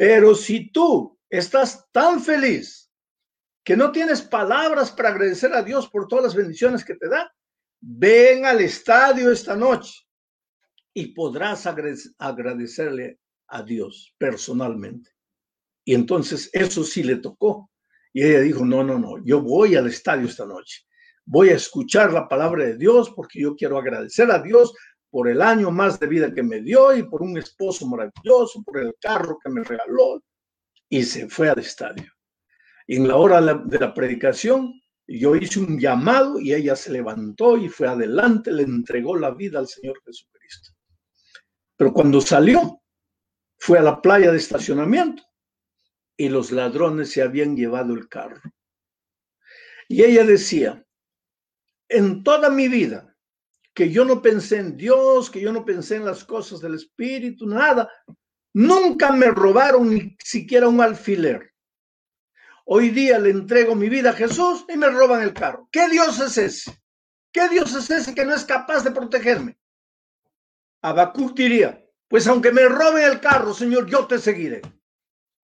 pero 0.00 0.34
si 0.34 0.72
tú 0.72 1.18
estás 1.28 1.86
tan 1.92 2.22
feliz 2.22 2.79
que 3.64 3.76
no 3.76 3.92
tienes 3.92 4.22
palabras 4.22 4.90
para 4.90 5.10
agradecer 5.10 5.52
a 5.52 5.62
Dios 5.62 5.88
por 5.88 6.08
todas 6.08 6.24
las 6.24 6.34
bendiciones 6.34 6.84
que 6.84 6.94
te 6.94 7.08
da, 7.08 7.32
ven 7.80 8.46
al 8.46 8.60
estadio 8.60 9.30
esta 9.30 9.56
noche 9.56 9.94
y 10.94 11.08
podrás 11.08 11.66
agradecerle 11.66 13.18
a 13.48 13.62
Dios 13.62 14.14
personalmente. 14.18 15.10
Y 15.84 15.94
entonces 15.94 16.50
eso 16.52 16.84
sí 16.84 17.02
le 17.02 17.16
tocó. 17.16 17.70
Y 18.12 18.24
ella 18.24 18.40
dijo, 18.40 18.64
no, 18.64 18.82
no, 18.82 18.98
no, 18.98 19.24
yo 19.24 19.40
voy 19.40 19.76
al 19.76 19.86
estadio 19.86 20.26
esta 20.26 20.46
noche. 20.46 20.82
Voy 21.24 21.50
a 21.50 21.54
escuchar 21.54 22.12
la 22.12 22.28
palabra 22.28 22.64
de 22.64 22.76
Dios 22.76 23.10
porque 23.10 23.40
yo 23.40 23.54
quiero 23.54 23.78
agradecer 23.78 24.30
a 24.30 24.42
Dios 24.42 24.74
por 25.10 25.28
el 25.28 25.42
año 25.42 25.70
más 25.70 25.98
de 26.00 26.06
vida 26.06 26.32
que 26.34 26.42
me 26.42 26.60
dio 26.60 26.94
y 26.94 27.04
por 27.04 27.22
un 27.22 27.38
esposo 27.38 27.86
maravilloso, 27.86 28.62
por 28.64 28.78
el 28.78 28.94
carro 29.00 29.38
que 29.42 29.50
me 29.50 29.62
regaló. 29.62 30.22
Y 30.88 31.04
se 31.04 31.28
fue 31.28 31.48
al 31.48 31.60
estadio. 31.60 32.10
En 32.92 33.06
la 33.06 33.14
hora 33.14 33.40
de 33.40 33.78
la 33.78 33.94
predicación, 33.94 34.82
yo 35.06 35.36
hice 35.36 35.60
un 35.60 35.78
llamado 35.78 36.40
y 36.40 36.52
ella 36.52 36.74
se 36.74 36.90
levantó 36.90 37.56
y 37.56 37.68
fue 37.68 37.86
adelante, 37.86 38.50
le 38.50 38.64
entregó 38.64 39.16
la 39.16 39.30
vida 39.30 39.60
al 39.60 39.68
Señor 39.68 40.02
Jesucristo. 40.04 40.72
Pero 41.76 41.92
cuando 41.92 42.20
salió, 42.20 42.82
fue 43.58 43.78
a 43.78 43.82
la 43.82 44.02
playa 44.02 44.32
de 44.32 44.38
estacionamiento 44.38 45.22
y 46.16 46.30
los 46.30 46.50
ladrones 46.50 47.12
se 47.12 47.22
habían 47.22 47.56
llevado 47.56 47.94
el 47.94 48.08
carro. 48.08 48.40
Y 49.88 50.02
ella 50.02 50.24
decía, 50.24 50.84
en 51.88 52.24
toda 52.24 52.50
mi 52.50 52.66
vida, 52.66 53.16
que 53.72 53.92
yo 53.92 54.04
no 54.04 54.20
pensé 54.20 54.56
en 54.56 54.76
Dios, 54.76 55.30
que 55.30 55.40
yo 55.40 55.52
no 55.52 55.64
pensé 55.64 55.94
en 55.94 56.06
las 56.06 56.24
cosas 56.24 56.60
del 56.60 56.74
Espíritu, 56.74 57.46
nada. 57.46 57.88
Nunca 58.52 59.12
me 59.12 59.26
robaron 59.26 59.94
ni 59.94 60.16
siquiera 60.18 60.66
un 60.66 60.80
alfiler. 60.80 61.50
Hoy 62.64 62.90
día 62.90 63.18
le 63.18 63.30
entrego 63.30 63.74
mi 63.74 63.88
vida 63.88 64.10
a 64.10 64.14
Jesús 64.14 64.64
y 64.68 64.76
me 64.76 64.88
roban 64.88 65.22
el 65.22 65.32
carro. 65.32 65.68
¿Qué 65.72 65.88
Dios 65.88 66.20
es 66.20 66.38
ese? 66.38 66.72
¿Qué 67.32 67.48
Dios 67.48 67.74
es 67.74 67.90
ese 67.90 68.14
que 68.14 68.24
no 68.24 68.34
es 68.34 68.44
capaz 68.44 68.82
de 68.82 68.90
protegerme? 68.90 69.58
Habacuc 70.82 71.36
diría, 71.36 71.84
pues 72.08 72.26
aunque 72.26 72.52
me 72.52 72.66
roben 72.66 73.04
el 73.04 73.20
carro, 73.20 73.54
Señor, 73.54 73.86
yo 73.86 74.06
te 74.06 74.18
seguiré. 74.18 74.62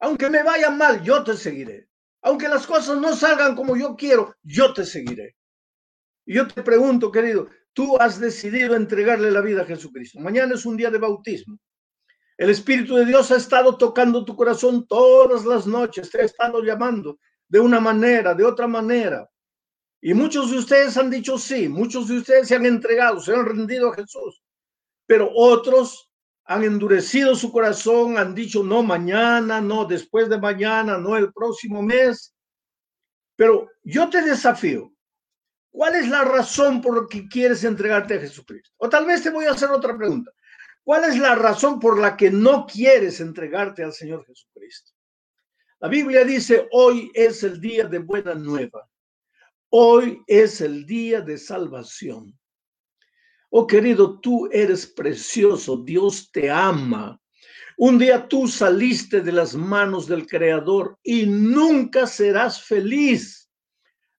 Aunque 0.00 0.30
me 0.30 0.42
vaya 0.42 0.70
mal, 0.70 1.02
yo 1.02 1.22
te 1.24 1.36
seguiré. 1.36 1.88
Aunque 2.22 2.48
las 2.48 2.66
cosas 2.66 2.98
no 2.98 3.14
salgan 3.14 3.54
como 3.54 3.76
yo 3.76 3.96
quiero, 3.96 4.34
yo 4.42 4.72
te 4.72 4.84
seguiré. 4.84 5.36
Y 6.24 6.34
yo 6.34 6.48
te 6.48 6.62
pregunto, 6.62 7.12
querido, 7.12 7.48
Tú 7.76 7.98
has 8.00 8.18
decidido 8.18 8.74
entregarle 8.74 9.30
la 9.30 9.42
vida 9.42 9.60
a 9.60 9.66
Jesucristo. 9.66 10.18
Mañana 10.18 10.54
es 10.54 10.64
un 10.64 10.78
día 10.78 10.90
de 10.90 10.96
bautismo. 10.96 11.58
El 12.36 12.50
Espíritu 12.50 12.96
de 12.96 13.06
Dios 13.06 13.30
ha 13.30 13.36
estado 13.36 13.78
tocando 13.78 14.24
tu 14.24 14.36
corazón 14.36 14.86
todas 14.86 15.44
las 15.44 15.66
noches, 15.66 16.10
te 16.10 16.20
ha 16.20 16.24
estado 16.24 16.62
llamando 16.62 17.18
de 17.48 17.60
una 17.60 17.80
manera, 17.80 18.34
de 18.34 18.44
otra 18.44 18.66
manera. 18.66 19.28
Y 20.02 20.12
muchos 20.12 20.50
de 20.50 20.58
ustedes 20.58 20.96
han 20.98 21.10
dicho 21.10 21.38
sí, 21.38 21.68
muchos 21.68 22.08
de 22.08 22.18
ustedes 22.18 22.48
se 22.48 22.56
han 22.56 22.66
entregado, 22.66 23.20
se 23.20 23.34
han 23.34 23.46
rendido 23.46 23.90
a 23.90 23.94
Jesús. 23.94 24.42
Pero 25.06 25.30
otros 25.34 26.10
han 26.44 26.62
endurecido 26.62 27.34
su 27.34 27.50
corazón, 27.50 28.18
han 28.18 28.34
dicho 28.34 28.62
no 28.62 28.82
mañana, 28.82 29.60
no 29.60 29.86
después 29.86 30.28
de 30.28 30.38
mañana, 30.38 30.98
no 30.98 31.16
el 31.16 31.32
próximo 31.32 31.82
mes. 31.82 32.34
Pero 33.34 33.68
yo 33.82 34.10
te 34.10 34.22
desafío, 34.22 34.92
¿cuál 35.70 35.94
es 35.94 36.08
la 36.08 36.22
razón 36.24 36.80
por 36.80 37.02
la 37.02 37.08
que 37.08 37.26
quieres 37.28 37.64
entregarte 37.64 38.14
a 38.14 38.20
Jesucristo? 38.20 38.70
O 38.76 38.88
tal 38.88 39.06
vez 39.06 39.22
te 39.22 39.30
voy 39.30 39.46
a 39.46 39.52
hacer 39.52 39.70
otra 39.70 39.96
pregunta. 39.96 40.30
¿Cuál 40.86 41.02
es 41.02 41.18
la 41.18 41.34
razón 41.34 41.80
por 41.80 41.98
la 41.98 42.16
que 42.16 42.30
no 42.30 42.64
quieres 42.64 43.20
entregarte 43.20 43.82
al 43.82 43.92
Señor 43.92 44.24
Jesucristo? 44.24 44.92
La 45.80 45.88
Biblia 45.88 46.22
dice, 46.24 46.68
hoy 46.70 47.10
es 47.12 47.42
el 47.42 47.60
día 47.60 47.88
de 47.88 47.98
buena 47.98 48.36
nueva. 48.36 48.88
Hoy 49.70 50.22
es 50.28 50.60
el 50.60 50.86
día 50.86 51.22
de 51.22 51.38
salvación. 51.38 52.38
Oh 53.50 53.66
querido, 53.66 54.20
tú 54.20 54.48
eres 54.52 54.86
precioso, 54.86 55.78
Dios 55.78 56.30
te 56.30 56.48
ama. 56.48 57.20
Un 57.76 57.98
día 57.98 58.28
tú 58.28 58.46
saliste 58.46 59.22
de 59.22 59.32
las 59.32 59.56
manos 59.56 60.06
del 60.06 60.24
Creador 60.24 61.00
y 61.02 61.26
nunca 61.26 62.06
serás 62.06 62.62
feliz 62.62 63.50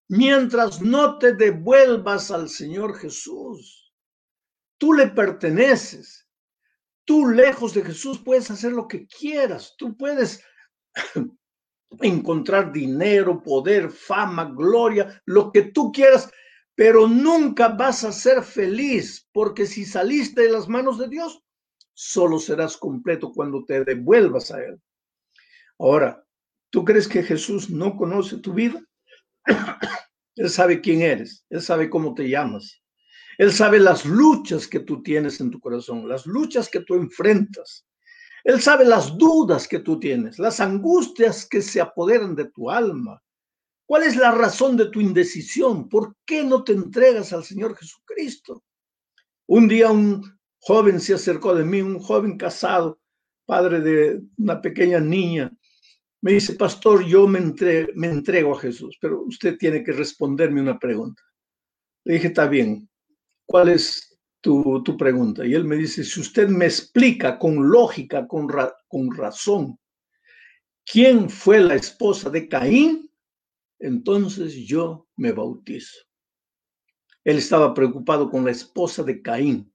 mientras 0.09 0.81
no 0.81 1.17
te 1.17 1.33
devuelvas 1.33 2.29
al 2.29 2.50
Señor 2.50 2.97
Jesús. 2.97 3.93
Tú 4.77 4.91
le 4.91 5.07
perteneces. 5.07 6.26
Tú 7.07 7.25
lejos 7.29 7.73
de 7.73 7.83
Jesús 7.83 8.19
puedes 8.19 8.51
hacer 8.51 8.73
lo 8.73 8.85
que 8.85 9.07
quieras. 9.07 9.75
Tú 9.77 9.95
puedes 9.95 10.43
encontrar 12.01 12.73
dinero, 12.73 13.41
poder, 13.41 13.89
fama, 13.89 14.51
gloria, 14.53 15.21
lo 15.23 15.53
que 15.53 15.61
tú 15.61 15.89
quieras, 15.93 16.29
pero 16.75 17.07
nunca 17.07 17.69
vas 17.69 18.03
a 18.03 18.11
ser 18.11 18.43
feliz, 18.43 19.25
porque 19.31 19.65
si 19.65 19.85
saliste 19.85 20.41
de 20.41 20.51
las 20.51 20.67
manos 20.67 20.99
de 20.99 21.07
Dios, 21.07 21.41
solo 21.93 22.39
serás 22.39 22.75
completo 22.75 23.31
cuando 23.31 23.63
te 23.63 23.85
devuelvas 23.85 24.51
a 24.51 24.61
Él. 24.61 24.77
Ahora, 25.79 26.21
¿tú 26.71 26.83
crees 26.83 27.07
que 27.07 27.23
Jesús 27.23 27.69
no 27.69 27.95
conoce 27.95 28.39
tu 28.39 28.53
vida? 28.53 28.83
Él 30.35 30.49
sabe 30.49 30.81
quién 30.81 31.03
eres, 31.03 31.45
Él 31.49 31.61
sabe 31.61 31.89
cómo 31.89 32.13
te 32.13 32.27
llamas, 32.27 32.83
Él 33.38 33.51
sabe 33.53 33.79
las 33.79 34.06
luchas 34.06 34.67
que 34.67 34.79
tú 34.79 35.03
tienes 35.03 35.39
en 35.39 35.51
tu 35.51 35.60
corazón, 35.60 36.08
las 36.08 36.25
luchas 36.25 36.70
que 36.70 36.82
tú 36.82 36.96
enfrentas. 36.96 37.86
Él 38.44 38.62
sabe 38.62 38.86
las 38.86 39.17
dudas 39.17 39.67
que 39.67 39.79
tú 39.79 40.00
tienes, 40.00 40.39
las 40.39 40.60
angustias 40.60 41.46
que 41.46 41.62
se 41.62 41.82
apoderan 41.82 42.36
de 42.36 42.46
tu 42.46 42.70
alma. 42.72 43.22
¿Cuál 43.86 44.03
es 44.03 44.15
la 44.15 44.32
razón 44.32 44.75
de 44.75 44.89
tu 44.89 45.00
indecisión? 45.00 45.88
¿Por 45.88 46.15
qué 46.25 46.44
no 46.44 46.63
te 46.63 46.74
entregas 46.74 47.32
al 47.32 47.44
Señor 47.44 47.75
Jesucristo? 47.77 48.63
Un 49.48 49.67
día 49.67 49.91
un 49.91 50.38
joven 50.60 51.00
se 51.00 51.13
acercó 51.13 51.56
de 51.56 51.63
mí, 51.63 51.82
un 51.82 52.00
joven 52.00 52.38
casado, 52.38 53.00
padre 53.46 53.79
de 53.82 54.22
una 54.38 54.62
pequeña 54.62 55.00
niña. 55.00 55.51
Me 56.22 56.34
dice, 56.34 56.53
pastor, 56.53 57.06
yo 57.06 57.27
me, 57.27 57.39
entrego 57.39 58.56
a 58.56 58.60
Jesús, 58.60 58.98
pero 59.00 59.22
usted 59.22 59.58
tiene 59.58 59.84
que 59.84 59.94
responderme 59.94 60.62
una 60.62 60.77
pregunta. 60.77 61.22
Le 62.03 62.15
dije, 62.15 62.27
está 62.27 62.48
bien, 62.48 62.89
¿cuál 63.47 63.69
es 63.69 64.07
tu, 64.41 64.97
pregunta. 64.97 65.45
Y 65.45 65.53
él 65.53 65.65
me 65.65 65.75
dice, 65.75 66.03
si 66.03 66.19
usted 66.19 66.47
me 66.47 66.65
explica 66.65 67.37
con 67.37 67.69
lógica, 67.69 68.27
con, 68.27 68.47
con 68.87 69.15
razón, 69.15 69.79
quién 70.85 71.29
fue 71.29 71.59
la 71.59 71.75
esposa 71.75 72.29
de 72.29 72.47
Caín, 72.47 73.11
entonces 73.79 74.55
yo 74.55 75.07
me 75.15 75.31
bautizo. 75.31 75.99
Él 77.23 77.37
estaba 77.37 77.73
preocupado 77.73 78.29
con 78.29 78.45
la 78.45 78.51
esposa 78.51 79.03
de 79.03 79.21
Caín 79.21 79.73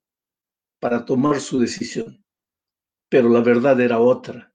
para 0.80 1.04
tomar 1.04 1.40
su 1.40 1.58
decisión, 1.58 2.24
pero 3.08 3.28
la 3.28 3.40
verdad 3.40 3.78
era 3.80 4.00
otra. 4.00 4.52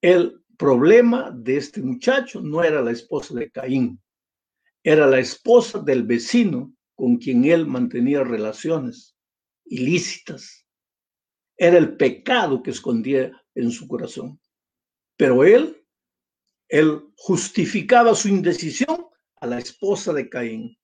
El 0.00 0.42
problema 0.58 1.30
de 1.30 1.56
este 1.56 1.80
muchacho 1.80 2.40
no 2.40 2.62
era 2.62 2.82
la 2.82 2.90
esposa 2.90 3.34
de 3.34 3.50
Caín, 3.50 4.02
era 4.82 5.06
la 5.06 5.20
esposa 5.20 5.78
del 5.78 6.02
vecino 6.02 6.74
con 7.02 7.16
quien 7.16 7.44
él 7.46 7.66
mantenía 7.66 8.22
relaciones 8.22 9.16
ilícitas. 9.64 10.64
Era 11.56 11.76
el 11.76 11.96
pecado 11.96 12.62
que 12.62 12.70
escondía 12.70 13.32
en 13.56 13.72
su 13.72 13.88
corazón. 13.88 14.40
Pero 15.16 15.42
él, 15.42 15.84
él 16.68 17.02
justificaba 17.16 18.14
su 18.14 18.28
indecisión 18.28 19.04
a 19.40 19.48
la 19.48 19.58
esposa 19.58 20.12
de 20.12 20.28
Caín, 20.28 20.78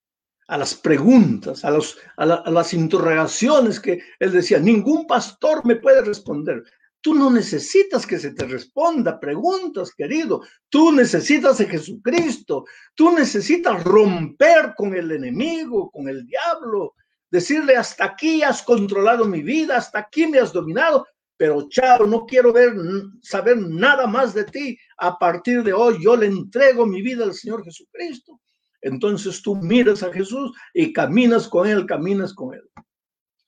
a 0.49 0.59
las 0.59 0.75
preguntas, 0.75 1.65
a, 1.65 1.71
los, 1.71 1.97
a, 2.17 2.25
a 2.25 2.51
las 2.51 2.75
interrogaciones 2.75 3.79
que 3.79 4.03
él 4.19 4.33
decía, 4.33 4.59
ningún 4.59 5.07
pastor 5.07 5.65
me 5.65 5.77
puede 5.77 6.03
responder. 6.03 6.65
Tú 7.01 7.15
no 7.15 7.31
necesitas 7.31 8.07
que 8.07 8.19
se 8.19 8.33
te 8.33 8.45
responda 8.45 9.21
preguntas, 9.21 9.95
querido. 9.95 10.43
Tú 10.69 10.91
necesitas 10.93 11.59
de 11.59 11.67
Jesucristo. 11.67 12.65
Tú 12.95 13.13
necesitas 13.13 13.85
romper 13.85 14.75
con 14.77 14.95
el 14.95 15.13
enemigo, 15.13 15.91
con 15.91 16.09
el 16.09 16.27
diablo. 16.27 16.95
Decirle, 17.31 17.77
hasta 17.77 18.07
aquí 18.07 18.43
has 18.43 18.63
controlado 18.63 19.25
mi 19.27 19.43
vida, 19.43 19.77
hasta 19.77 20.01
aquí 20.01 20.27
me 20.27 20.39
has 20.39 20.53
dominado, 20.53 21.07
pero 21.37 21.69
chao, 21.69 22.07
no 22.07 22.27
quiero 22.27 22.53
ver, 22.53 22.75
saber 23.23 23.59
nada 23.59 24.07
más 24.07 24.35
de 24.35 24.45
ti. 24.45 24.79
A 24.97 25.19
partir 25.19 25.63
de 25.63 25.73
hoy 25.73 26.03
yo 26.03 26.17
le 26.17 26.27
entrego 26.27 26.85
mi 26.85 27.01
vida 27.01 27.25
al 27.25 27.35
Señor 27.35 27.63
Jesucristo. 27.65 28.41
Entonces 28.81 29.41
tú 29.43 29.55
miras 29.57 30.03
a 30.03 30.13
Jesús 30.13 30.53
y 30.75 30.93
caminas 30.93 31.49
con 31.49 31.69
Él, 31.69 31.87
caminas 31.87 32.35
con 32.35 32.55
Él. 32.55 32.69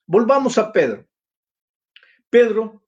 Volvamos 0.05 0.57
a 0.57 0.71
Pedro. 0.71 1.05
Pedro 2.29 2.80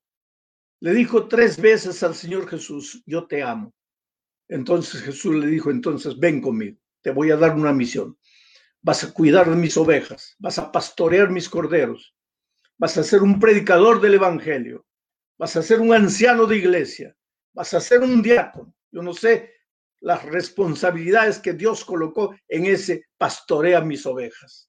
le 0.84 0.92
dijo 0.92 1.28
tres 1.28 1.58
veces 1.58 2.02
al 2.02 2.14
Señor 2.14 2.46
Jesús, 2.46 3.02
yo 3.06 3.26
te 3.26 3.42
amo. 3.42 3.72
Entonces 4.48 5.00
Jesús 5.00 5.34
le 5.34 5.46
dijo, 5.46 5.70
entonces 5.70 6.18
ven 6.18 6.42
conmigo, 6.42 6.76
te 7.00 7.10
voy 7.10 7.30
a 7.30 7.38
dar 7.38 7.56
una 7.56 7.72
misión. 7.72 8.18
Vas 8.82 9.02
a 9.02 9.10
cuidar 9.10 9.48
de 9.48 9.56
mis 9.56 9.78
ovejas, 9.78 10.36
vas 10.38 10.58
a 10.58 10.70
pastorear 10.70 11.30
mis 11.30 11.48
corderos, 11.48 12.14
vas 12.76 12.98
a 12.98 13.02
ser 13.02 13.22
un 13.22 13.40
predicador 13.40 13.98
del 13.98 14.12
Evangelio, 14.12 14.84
vas 15.38 15.56
a 15.56 15.62
ser 15.62 15.80
un 15.80 15.94
anciano 15.94 16.44
de 16.44 16.58
iglesia, 16.58 17.16
vas 17.54 17.72
a 17.72 17.80
ser 17.80 18.00
un 18.00 18.20
diácono. 18.20 18.76
Yo 18.92 19.00
no 19.00 19.14
sé 19.14 19.54
las 20.00 20.22
responsabilidades 20.26 21.38
que 21.38 21.54
Dios 21.54 21.82
colocó 21.82 22.36
en 22.46 22.66
ese 22.66 23.06
pastorea 23.16 23.80
mis 23.80 24.04
ovejas. 24.04 24.68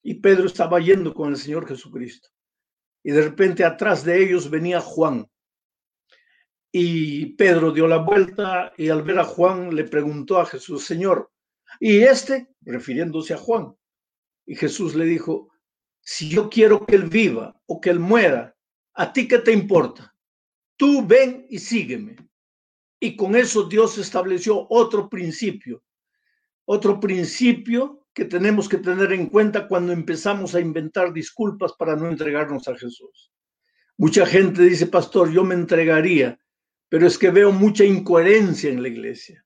Y 0.00 0.14
Pedro 0.14 0.46
estaba 0.46 0.78
yendo 0.78 1.12
con 1.12 1.30
el 1.30 1.36
Señor 1.36 1.66
Jesucristo. 1.66 2.28
Y 3.02 3.10
de 3.10 3.22
repente 3.22 3.64
atrás 3.64 4.04
de 4.04 4.22
ellos 4.22 4.48
venía 4.48 4.80
Juan, 4.80 5.26
y 6.72 7.26
Pedro 7.34 7.72
dio 7.72 7.88
la 7.88 7.98
vuelta 7.98 8.72
y 8.76 8.88
al 8.88 9.02
ver 9.02 9.18
a 9.18 9.24
Juan 9.24 9.74
le 9.74 9.84
preguntó 9.84 10.38
a 10.38 10.46
Jesús, 10.46 10.84
Señor, 10.84 11.30
¿y 11.80 11.98
este? 11.98 12.48
refiriéndose 12.60 13.34
a 13.34 13.38
Juan. 13.38 13.74
Y 14.46 14.54
Jesús 14.54 14.94
le 14.94 15.04
dijo, 15.04 15.50
si 16.00 16.28
yo 16.28 16.48
quiero 16.48 16.86
que 16.86 16.96
él 16.96 17.08
viva 17.08 17.60
o 17.66 17.80
que 17.80 17.90
él 17.90 17.98
muera, 17.98 18.56
¿a 18.94 19.12
ti 19.12 19.26
qué 19.26 19.38
te 19.38 19.52
importa? 19.52 20.14
Tú 20.76 21.06
ven 21.06 21.46
y 21.50 21.58
sígueme. 21.58 22.16
Y 23.00 23.16
con 23.16 23.34
eso 23.34 23.64
Dios 23.64 23.98
estableció 23.98 24.66
otro 24.68 25.08
principio, 25.08 25.82
otro 26.66 27.00
principio 27.00 28.06
que 28.12 28.24
tenemos 28.24 28.68
que 28.68 28.78
tener 28.78 29.12
en 29.12 29.26
cuenta 29.26 29.66
cuando 29.66 29.92
empezamos 29.92 30.54
a 30.54 30.60
inventar 30.60 31.12
disculpas 31.12 31.72
para 31.72 31.96
no 31.96 32.08
entregarnos 32.08 32.68
a 32.68 32.76
Jesús. 32.76 33.32
Mucha 33.96 34.26
gente 34.26 34.62
dice, 34.62 34.86
pastor, 34.86 35.30
yo 35.30 35.44
me 35.44 35.54
entregaría, 35.54 36.38
pero 36.90 37.06
es 37.06 37.16
que 37.16 37.30
veo 37.30 37.52
mucha 37.52 37.84
incoherencia 37.84 38.68
en 38.68 38.82
la 38.82 38.88
iglesia. 38.88 39.42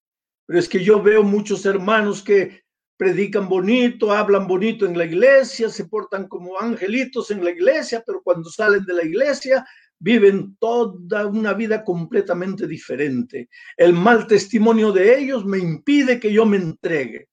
Pero 0.47 0.59
es 0.59 0.69
que 0.69 0.83
yo 0.83 1.01
veo 1.01 1.23
muchos 1.23 1.65
hermanos 1.67 2.23
que 2.23 2.65
predican 2.97 3.49
bonito, 3.49 4.13
hablan 4.13 4.47
bonito 4.47 4.87
en 4.87 4.97
la 4.97 5.05
iglesia, 5.05 5.69
se 5.69 5.85
portan 5.85 6.27
como 6.27 6.59
angelitos 6.59 7.31
en 7.31 7.45
la 7.45 7.51
iglesia, 7.51 8.03
pero 8.05 8.23
cuando 8.23 8.49
salen 8.49 8.85
de 8.85 8.95
la 8.95 9.05
iglesia 9.05 9.65
viven 9.99 10.57
toda 10.59 11.27
una 11.27 11.53
vida 11.53 11.85
completamente 11.85 12.67
diferente. 12.67 13.49
El 13.77 13.93
mal 13.93 14.27
testimonio 14.27 14.91
de 14.91 15.19
ellos 15.19 15.45
me 15.45 15.59
impide 15.59 16.19
que 16.19 16.33
yo 16.33 16.47
me 16.47 16.57
entregue. 16.57 17.29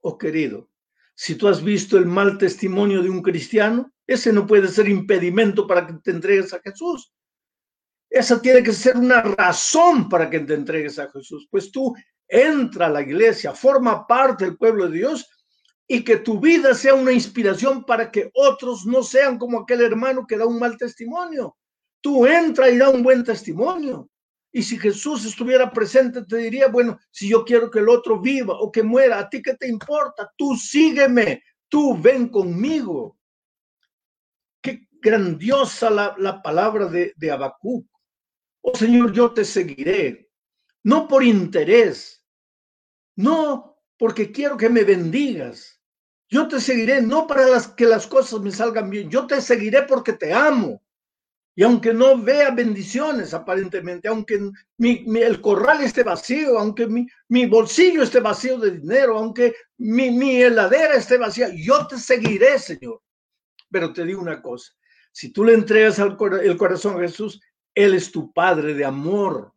Oh 0.00 0.18
querido, 0.18 0.70
si 1.14 1.36
tú 1.36 1.48
has 1.48 1.64
visto 1.64 1.96
el 1.96 2.06
mal 2.06 2.36
testimonio 2.36 3.02
de 3.02 3.10
un 3.10 3.22
cristiano, 3.22 3.92
ese 4.06 4.32
no 4.32 4.46
puede 4.46 4.68
ser 4.68 4.88
impedimento 4.88 5.66
para 5.66 5.86
que 5.86 5.94
te 6.04 6.10
entregues 6.10 6.52
a 6.52 6.60
Jesús. 6.60 7.12
Esa 8.10 8.40
tiene 8.40 8.62
que 8.62 8.72
ser 8.72 8.96
una 8.96 9.22
razón 9.22 10.08
para 10.08 10.30
que 10.30 10.40
te 10.40 10.54
entregues 10.54 10.98
a 10.98 11.10
Jesús. 11.10 11.46
Pues 11.50 11.70
tú 11.70 11.94
entra 12.26 12.86
a 12.86 12.90
la 12.90 13.02
iglesia, 13.02 13.52
forma 13.52 14.06
parte 14.06 14.44
del 14.44 14.56
pueblo 14.56 14.88
de 14.88 14.98
Dios 14.98 15.28
y 15.86 16.04
que 16.04 16.18
tu 16.18 16.38
vida 16.38 16.74
sea 16.74 16.94
una 16.94 17.12
inspiración 17.12 17.84
para 17.84 18.10
que 18.10 18.30
otros 18.34 18.84
no 18.84 19.02
sean 19.02 19.38
como 19.38 19.60
aquel 19.60 19.80
hermano 19.80 20.26
que 20.26 20.36
da 20.36 20.46
un 20.46 20.58
mal 20.58 20.76
testimonio. 20.76 21.56
Tú 22.00 22.26
entra 22.26 22.68
y 22.68 22.76
da 22.76 22.90
un 22.90 23.02
buen 23.02 23.24
testimonio. 23.24 24.10
Y 24.52 24.62
si 24.62 24.78
Jesús 24.78 25.24
estuviera 25.24 25.70
presente, 25.70 26.24
te 26.24 26.36
diría, 26.36 26.68
bueno, 26.68 26.98
si 27.10 27.28
yo 27.28 27.44
quiero 27.44 27.70
que 27.70 27.80
el 27.80 27.88
otro 27.88 28.20
viva 28.20 28.54
o 28.58 28.70
que 28.70 28.82
muera, 28.82 29.18
¿a 29.18 29.28
ti 29.28 29.42
qué 29.42 29.54
te 29.54 29.68
importa? 29.68 30.30
Tú 30.36 30.56
sígueme, 30.56 31.42
tú 31.68 31.96
ven 32.00 32.28
conmigo. 32.28 33.16
grandiosa 35.00 35.90
la, 35.90 36.42
palabra 36.42 36.86
de, 36.86 37.12
de. 37.16 37.30
Oh 38.62 38.76
Señor, 38.76 39.12
yo 39.12 39.32
te 39.32 39.44
seguiré, 39.44 40.30
no 40.84 41.08
por 41.08 41.22
interés, 41.22 42.24
no 43.16 43.78
porque 43.98 44.30
quiero 44.30 44.56
que 44.56 44.68
me 44.68 44.84
bendigas. 44.84 45.80
Yo 46.30 46.46
te 46.46 46.60
seguiré 46.60 47.00
no 47.00 47.26
para 47.26 47.46
las, 47.46 47.68
que 47.68 47.86
las 47.86 48.06
cosas 48.06 48.40
me 48.40 48.50
salgan 48.50 48.90
bien, 48.90 49.10
yo 49.10 49.26
te 49.26 49.40
seguiré 49.40 49.82
porque 49.82 50.12
te 50.12 50.32
amo. 50.32 50.82
Y 51.58 51.64
aunque 51.64 51.92
no 51.92 52.16
vea 52.22 52.52
bendiciones 52.52 53.34
aparentemente, 53.34 54.06
aunque 54.06 54.38
mi, 54.76 55.04
el 55.20 55.40
corral 55.40 55.82
esté 55.82 56.04
vacío, 56.04 56.56
aunque 56.56 56.86
mi, 56.86 57.46
bolsillo 57.46 58.04
esté 58.04 58.20
vacío 58.20 58.60
de 58.60 58.78
dinero, 58.78 59.18
aunque 59.18 59.56
mi, 59.78 60.40
heladera 60.40 60.94
esté 60.94 61.18
vacía, 61.18 61.48
yo 61.52 61.84
te 61.88 61.98
seguiré, 61.98 62.60
Señor. 62.60 63.02
Pero 63.72 63.92
te 63.92 64.04
digo 64.04 64.20
una 64.20 64.40
cosa, 64.40 64.72
si 65.10 65.32
tú 65.32 65.44
le 65.44 65.54
entregas 65.54 65.98
al, 65.98 66.16
el 66.44 66.56
corazón 66.56 67.00
Jesús, 67.00 67.40
Él 67.78 67.94
es 67.94 68.10
tu 68.10 68.32
Padre 68.32 68.74
de 68.74 68.84
amor. 68.84 69.52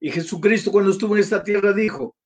Y 0.00 0.10
Jesucristo 0.10 0.72
cuando 0.72 0.90
estuvo 0.90 1.14
en 1.14 1.22
esta 1.22 1.44
tierra 1.44 1.72
dijo 1.72 2.16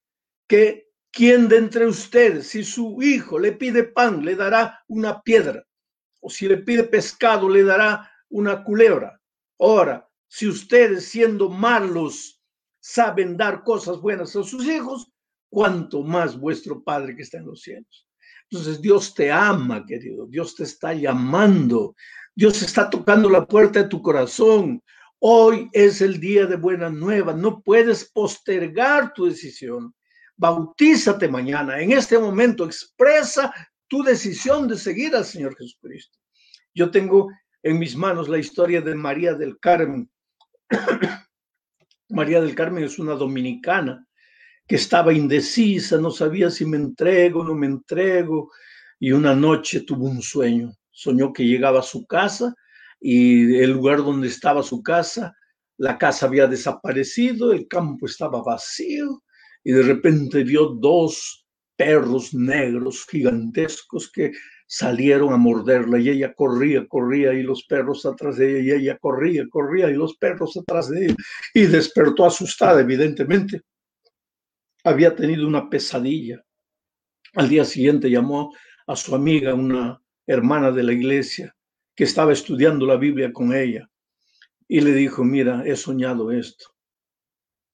que 0.49 0.89
quien 1.11 1.49
de 1.49 1.59
entre 1.59 1.87
ustedes, 1.87 2.49
si 2.49 2.65
su 2.65 3.03
hijo 3.03 3.39
le 3.39 3.53
pide 3.53 3.85
pan, 3.85 4.25
le 4.25 4.37
dará 4.37 4.83
una 4.89 5.21
piedra, 5.21 5.63
o 6.23 6.31
si 6.31 6.49
le 6.49 6.57
pide 6.57 6.85
pescado, 6.85 7.47
le 7.51 7.63
dará 7.63 8.11
una 8.31 8.65
culebra. 8.65 9.21
Ahora, 9.59 10.09
si 10.29 10.49
ustedes 10.49 11.11
siendo 11.11 11.51
malos 11.51 12.43
saben 12.81 13.37
dar 13.37 13.65
cosas 13.65 14.01
buenas 14.01 14.35
a 14.37 14.45
sus 14.45 14.65
hijos, 14.65 15.13
cuanto 15.51 16.03
más 16.03 16.41
vuestro 16.41 16.83
Padre 16.83 17.15
que 17.15 17.23
está 17.23 17.37
en 17.37 17.47
los 17.47 17.61
cielos. 17.61 18.09
Entonces 18.49 18.81
Dios 18.81 19.15
te 19.15 19.31
ama, 19.31 19.85
querido. 19.85 20.27
Dios 20.27 20.55
te 20.55 20.63
está 20.63 20.95
llamando. 20.95 21.95
Dios 22.35 22.63
está 22.63 22.89
tocando 22.89 23.29
la 23.29 23.45
puerta 23.45 23.83
de 23.83 23.89
tu 23.91 24.01
corazón. 24.01 24.83
Hoy 25.27 25.71
es 25.73 26.03
el 26.03 26.21
día 26.21 26.45
de 26.45 26.57
buena 26.57 26.91
nueva. 26.91 27.33
No 27.33 27.63
puedes 27.63 28.11
postergar 28.11 29.15
tu 29.15 29.25
decisión. 29.25 29.95
Bautízate 30.37 31.29
mañana. 31.29 31.81
En 31.81 31.93
este 31.93 32.19
momento 32.19 32.67
expresa 32.67 33.51
tu 33.89 34.03
decisión 34.03 34.69
de 34.69 34.77
seguir 34.77 35.17
al 35.17 35.25
Señor 35.25 35.57
Jesucristo. 35.57 36.19
Yo 36.75 36.91
tengo 36.91 37.31
en 37.63 37.79
mis 37.79 37.97
manos 37.97 38.29
la 38.29 38.37
historia 38.37 38.83
de 38.83 38.95
María 38.95 39.33
del 39.33 39.59
Carmen. 39.59 40.11
María 42.11 42.43
del 42.43 42.55
Carmen 42.55 42.85
es 42.85 42.99
una 42.99 43.15
dominicana 43.15 44.07
que 44.69 44.77
estaba 44.77 45.15
indecisa, 45.15 45.97
no 45.97 46.11
sabía 46.11 46.51
si 46.51 46.67
me 46.67 46.77
entrego 46.77 47.41
o 47.41 47.45
no 47.45 47.55
me 47.55 47.67
entrego, 47.67 48.53
y 49.01 49.13
una 49.13 49.35
noche 49.35 49.81
tuvo 49.87 50.05
un 50.05 50.21
sueño. 50.21 50.75
Soñó 50.91 51.33
que 51.33 51.47
llegaba 51.47 51.79
a 51.81 51.83
su 51.83 52.05
casa 52.05 52.55
y 53.07 53.59
el 53.59 53.73
lugar 53.73 53.99
donde 53.99 54.29
estaba 54.29 54.63
su 54.63 54.83
casa, 54.83 55.37
la 55.77 55.99
casa 55.99 56.25
había 56.25 56.47
desaparecido, 56.47 57.53
el 57.53 57.69
campo 57.69 58.07
estaba 58.07 58.43
vacío 58.43 59.23
y 59.63 59.73
de 59.73 59.83
repente 59.83 60.43
vio 60.43 60.69
dos 60.69 61.47
perros 61.77 62.33
negros 62.33 63.05
gigantescos 63.07 64.11
que 64.11 64.33
salieron 64.67 65.35
a 65.35 65.37
morderla 65.37 65.99
y 65.99 66.09
ella 66.09 66.33
corría, 66.33 66.87
corría 66.89 67.35
y 67.35 67.43
los 67.43 67.65
perros 67.65 68.07
atrás 68.07 68.39
de 68.39 68.61
ella 68.61 68.77
y 68.77 68.81
ella 68.85 68.97
corría, 68.99 69.45
corría 69.51 69.91
y 69.91 69.95
los 69.97 70.17
perros 70.17 70.57
atrás 70.57 70.89
de 70.89 71.05
ella 71.05 71.17
y 71.53 71.67
despertó 71.67 72.25
asustada, 72.25 72.81
evidentemente. 72.81 73.61
Había 74.83 75.15
tenido 75.15 75.47
una 75.47 75.69
pesadilla. 75.69 76.43
Al 77.35 77.51
día 77.51 77.67
siguiente 77.67 78.09
llamó 78.09 78.55
a 78.87 78.97
su 78.97 79.15
amiga, 79.15 79.53
una 79.53 80.01
hermana 80.27 80.71
de 80.71 80.83
la 80.85 80.95
iglesia, 80.95 81.54
que 81.95 82.05
estaba 82.05 82.33
estudiando 82.33 82.87
la 82.87 82.97
Biblia 82.97 83.33
con 83.33 83.55
ella, 83.55 83.89
y 84.69 84.81
le 84.81 84.93
dijo, 84.93 85.25
mira, 85.25 85.63
he 85.67 85.77
soñado 85.77 86.33
esto. 86.33 86.67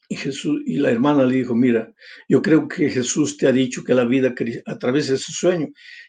Y, 0.08 0.16
Jesús, 0.16 0.60
y 0.66 0.78
la 0.78 0.90
hermana 0.90 1.24
le 1.24 1.36
dijo, 1.36 1.54
mira, 1.54 1.92
yo 2.28 2.42
creo 2.42 2.66
que 2.66 2.90
Jesús 2.90 3.36
te 3.36 3.46
ha 3.46 3.52
dicho 3.52 3.84
que 3.84 3.94
la 3.94 4.04
vida 4.04 4.34
a 4.66 4.78
través 4.78 5.08
de 5.08 5.14
ese 5.14 5.32
sueño 5.32 5.68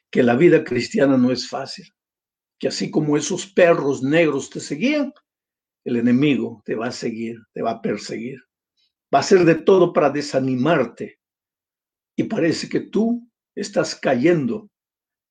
que 0.10 0.24
la 0.24 0.36
vida 0.36 0.63
cristiana 0.63 1.17
no 1.17 1.32
es 1.32 1.47
fácil, 1.47 1.86
que 2.60 2.67
así 2.67 2.91
como 2.91 3.15
esos 3.15 3.47
perros 3.47 4.04
negros 4.04 4.50
te 4.50 4.60
seguían, 4.60 5.13
el 5.86 5.95
enemigo 5.95 6.62
te 6.65 6.76
va 6.76 6.88
a 6.88 6.91
seguir, 6.91 7.38
te 7.54 7.62
va 7.62 7.71
a 7.71 7.82
perseguir, 7.82 8.39
va 9.13 9.19
a 9.19 9.21
hacer 9.21 9.45
de 9.45 9.56
todo 9.56 9.93
para 9.93 10.10
desanimarte. 10.10 11.19
Y 12.15 12.26
parece 12.26 12.67
que 12.67 12.82
tú 12.82 13.28
estás 13.56 13.95
cayendo 13.95 14.69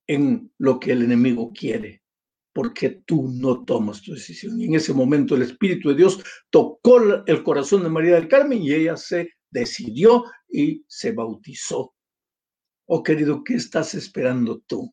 en 0.07 0.53
lo 0.59 0.81
que 0.81 0.93
el 0.93 1.03
enemigo 1.03 1.53
quiere, 1.53 2.00
porque 2.61 3.03
tú 3.07 3.27
no 3.33 3.65
tomas 3.65 4.03
tu 4.03 4.13
decisión. 4.13 4.61
Y 4.61 4.67
en 4.67 4.75
ese 4.75 4.93
momento 4.93 5.35
el 5.35 5.41
Espíritu 5.41 5.89
de 5.89 5.95
Dios 5.95 6.23
tocó 6.51 7.01
el 7.25 7.43
corazón 7.43 7.83
de 7.83 7.89
María 7.89 8.17
del 8.17 8.29
Carmen 8.29 8.63
y 8.63 8.75
ella 8.75 8.99
se 8.99 9.31
decidió 9.51 10.25
y 10.47 10.85
se 10.87 11.13
bautizó 11.13 11.95
Oh 12.93 13.03
querido, 13.03 13.43
¿qué 13.43 13.55
estás 13.55 13.95
esperando 13.95 14.61
tú? 14.67 14.93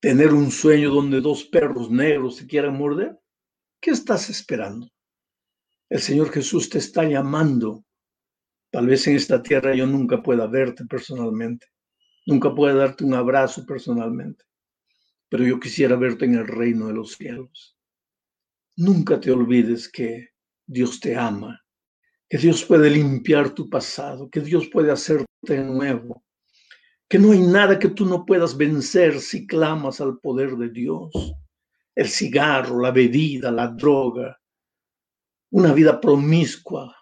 ¿Tener 0.00 0.34
un 0.34 0.50
sueño 0.50 0.90
donde 0.90 1.22
dos 1.22 1.44
perros 1.44 1.88
negros 1.88 2.36
se 2.36 2.46
quieran 2.46 2.76
morder? 2.76 3.16
¿Qué 3.80 3.92
estás 3.92 4.28
esperando? 4.28 4.90
El 5.88 6.00
Señor 6.00 6.30
Jesús 6.30 6.68
te 6.68 6.76
está 6.76 7.04
llamando. 7.04 7.86
Tal 8.70 8.88
vez 8.88 9.06
en 9.06 9.16
esta 9.16 9.42
tierra 9.42 9.74
yo 9.74 9.86
nunca 9.86 10.22
pueda 10.22 10.46
verte 10.46 10.84
personalmente, 10.84 11.68
nunca 12.26 12.54
pueda 12.54 12.74
darte 12.74 13.04
un 13.04 13.14
abrazo 13.14 13.64
personalmente, 13.64 14.44
pero 15.34 15.46
yo 15.46 15.58
quisiera 15.58 15.96
verte 15.96 16.26
en 16.26 16.36
el 16.36 16.46
reino 16.46 16.86
de 16.86 16.92
los 16.92 17.14
cielos. 17.16 17.76
Nunca 18.76 19.18
te 19.18 19.32
olvides 19.32 19.88
que 19.88 20.28
Dios 20.64 21.00
te 21.00 21.16
ama, 21.16 21.60
que 22.28 22.38
Dios 22.38 22.64
puede 22.64 22.88
limpiar 22.88 23.50
tu 23.50 23.68
pasado, 23.68 24.30
que 24.30 24.38
Dios 24.38 24.68
puede 24.68 24.92
hacerte 24.92 25.58
nuevo, 25.64 26.24
que 27.08 27.18
no 27.18 27.32
hay 27.32 27.40
nada 27.40 27.80
que 27.80 27.88
tú 27.88 28.06
no 28.06 28.24
puedas 28.24 28.56
vencer 28.56 29.20
si 29.20 29.44
clamas 29.44 30.00
al 30.00 30.20
poder 30.20 30.54
de 30.56 30.68
Dios. 30.68 31.10
El 31.96 32.08
cigarro, 32.08 32.80
la 32.80 32.92
bebida, 32.92 33.50
la 33.50 33.66
droga, 33.66 34.40
una 35.50 35.72
vida 35.72 36.00
promiscua, 36.00 36.96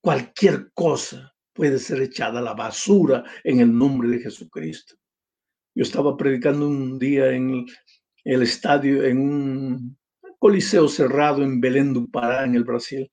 cualquier 0.00 0.72
cosa 0.72 1.30
puede 1.52 1.78
ser 1.78 2.00
echada 2.00 2.38
a 2.38 2.42
la 2.42 2.54
basura 2.54 3.22
en 3.44 3.60
el 3.60 3.76
nombre 3.76 4.08
de 4.08 4.20
Jesucristo. 4.20 4.96
Yo 5.76 5.84
estaba 5.84 6.16
predicando 6.16 6.66
un 6.66 6.98
día 6.98 7.30
en 7.30 7.66
el 8.24 8.42
estadio, 8.42 9.04
en 9.04 9.18
un 9.18 9.96
coliseo 10.40 10.88
cerrado 10.88 11.44
en 11.44 11.60
Belén 11.60 11.94
do 11.94 12.08
Pará, 12.08 12.44
en 12.44 12.56
el 12.56 12.64
Brasil, 12.64 13.08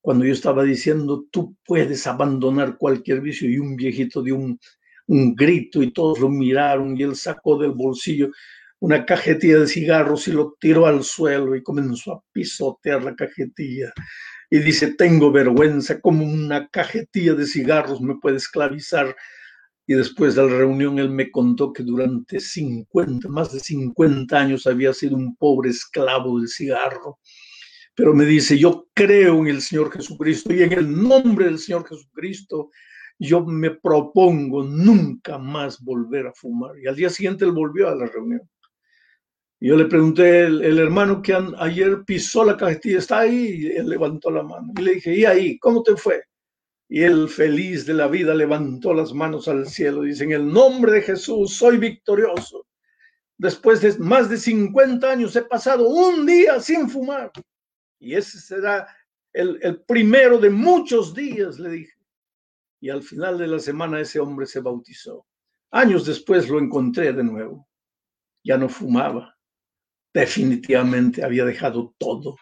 cuando 0.00 0.24
yo 0.24 0.32
estaba 0.32 0.64
diciendo, 0.64 1.26
tú 1.30 1.56
puedes 1.64 2.06
abandonar 2.08 2.76
cualquier 2.76 3.20
vicio 3.20 3.48
y 3.48 3.58
un 3.58 3.76
viejito 3.76 4.20
de 4.20 4.32
un 4.32 4.58
un 5.06 5.34
grito 5.34 5.82
y 5.82 5.92
todos 5.92 6.18
lo 6.20 6.28
miraron 6.28 6.96
y 6.96 7.02
él 7.02 7.16
sacó 7.16 7.58
del 7.58 7.72
bolsillo 7.72 8.30
una 8.80 9.06
cajetilla 9.06 9.60
de 9.60 9.66
cigarros 9.66 10.28
y 10.28 10.32
lo 10.32 10.56
tiró 10.60 10.86
al 10.86 11.04
suelo 11.04 11.56
y 11.56 11.62
comenzó 11.62 12.12
a 12.12 12.22
pisotear 12.32 13.02
la 13.02 13.14
cajetilla. 13.14 13.94
Y 14.50 14.58
dice, 14.58 14.94
tengo 14.94 15.32
vergüenza, 15.32 16.00
como 16.00 16.26
una 16.26 16.68
cajetilla 16.68 17.32
de 17.32 17.46
cigarros 17.46 18.02
me 18.02 18.16
puede 18.20 18.36
esclavizar. 18.36 19.16
Y 19.86 19.94
después 19.94 20.34
de 20.34 20.42
la 20.42 20.56
reunión 20.56 20.98
él 20.98 21.10
me 21.10 21.30
contó 21.30 21.72
que 21.72 21.82
durante 21.82 22.40
50, 22.40 23.28
más 23.28 23.52
de 23.52 23.60
50 23.60 24.38
años 24.38 24.66
había 24.66 24.92
sido 24.92 25.16
un 25.16 25.36
pobre 25.36 25.70
esclavo 25.70 26.38
del 26.38 26.48
cigarro. 26.48 27.18
Pero 27.94 28.14
me 28.14 28.24
dice, 28.24 28.58
yo 28.58 28.88
creo 28.94 29.38
en 29.38 29.48
el 29.48 29.60
Señor 29.60 29.92
Jesucristo 29.92 30.52
y 30.52 30.62
en 30.62 30.72
el 30.72 31.02
nombre 31.02 31.46
del 31.46 31.58
Señor 31.58 31.86
Jesucristo 31.86 32.70
yo 33.18 33.44
me 33.44 33.70
propongo 33.70 34.64
nunca 34.64 35.38
más 35.38 35.80
volver 35.82 36.26
a 36.26 36.32
fumar. 36.32 36.78
Y 36.78 36.88
al 36.88 36.96
día 36.96 37.10
siguiente 37.10 37.44
él 37.44 37.52
volvió 37.52 37.88
a 37.88 37.94
la 37.94 38.06
reunión. 38.06 38.42
Y 39.60 39.68
yo 39.68 39.76
le 39.76 39.86
pregunté, 39.86 40.42
el, 40.44 40.78
hermano 40.78 41.22
que 41.22 41.34
ayer 41.58 42.04
pisó 42.04 42.44
la 42.44 42.56
cajetilla, 42.56 42.98
¿está 42.98 43.20
ahí? 43.20 43.60
Y 43.60 43.66
él 43.68 43.88
levantó 43.88 44.30
la 44.30 44.42
mano. 44.42 44.72
Y 44.76 44.82
le 44.82 44.94
dije, 44.94 45.14
¿y 45.16 45.24
ahí? 45.24 45.58
¿Cómo 45.58 45.82
te 45.82 45.96
fue? 45.96 46.22
Y 46.94 47.02
él, 47.02 47.28
feliz 47.28 47.86
de 47.86 47.94
la 47.94 48.06
vida, 48.06 48.34
levantó 48.34 48.94
las 48.94 49.12
manos 49.12 49.48
al 49.48 49.66
cielo. 49.66 50.02
Dice, 50.02 50.22
en 50.22 50.30
el 50.30 50.46
nombre 50.46 50.92
de 50.92 51.02
Jesús, 51.02 51.56
soy 51.56 51.76
victorioso. 51.76 52.68
Después 53.36 53.80
de 53.80 53.98
más 53.98 54.28
de 54.28 54.36
50 54.36 55.10
años 55.10 55.34
he 55.34 55.42
pasado 55.42 55.88
un 55.88 56.24
día 56.24 56.60
sin 56.60 56.88
fumar. 56.88 57.32
Y 57.98 58.14
ese 58.14 58.38
será 58.38 58.86
el, 59.32 59.58
el 59.62 59.80
primero 59.80 60.38
de 60.38 60.50
muchos 60.50 61.12
días, 61.12 61.58
le 61.58 61.70
dije 61.70 61.94
y 62.84 62.90
al 62.90 63.02
final 63.02 63.38
de 63.38 63.46
la 63.46 63.58
semana 63.58 63.98
ese 63.98 64.20
hombre 64.20 64.44
se 64.44 64.60
bautizó. 64.60 65.26
Años 65.70 66.04
después 66.04 66.50
lo 66.50 66.58
encontré 66.58 67.14
de 67.14 67.24
nuevo. 67.24 67.66
Ya 68.44 68.58
no 68.58 68.68
fumaba. 68.68 69.34
Definitivamente 70.12 71.24
había 71.24 71.46
dejado 71.46 71.94
todo. 71.96 72.36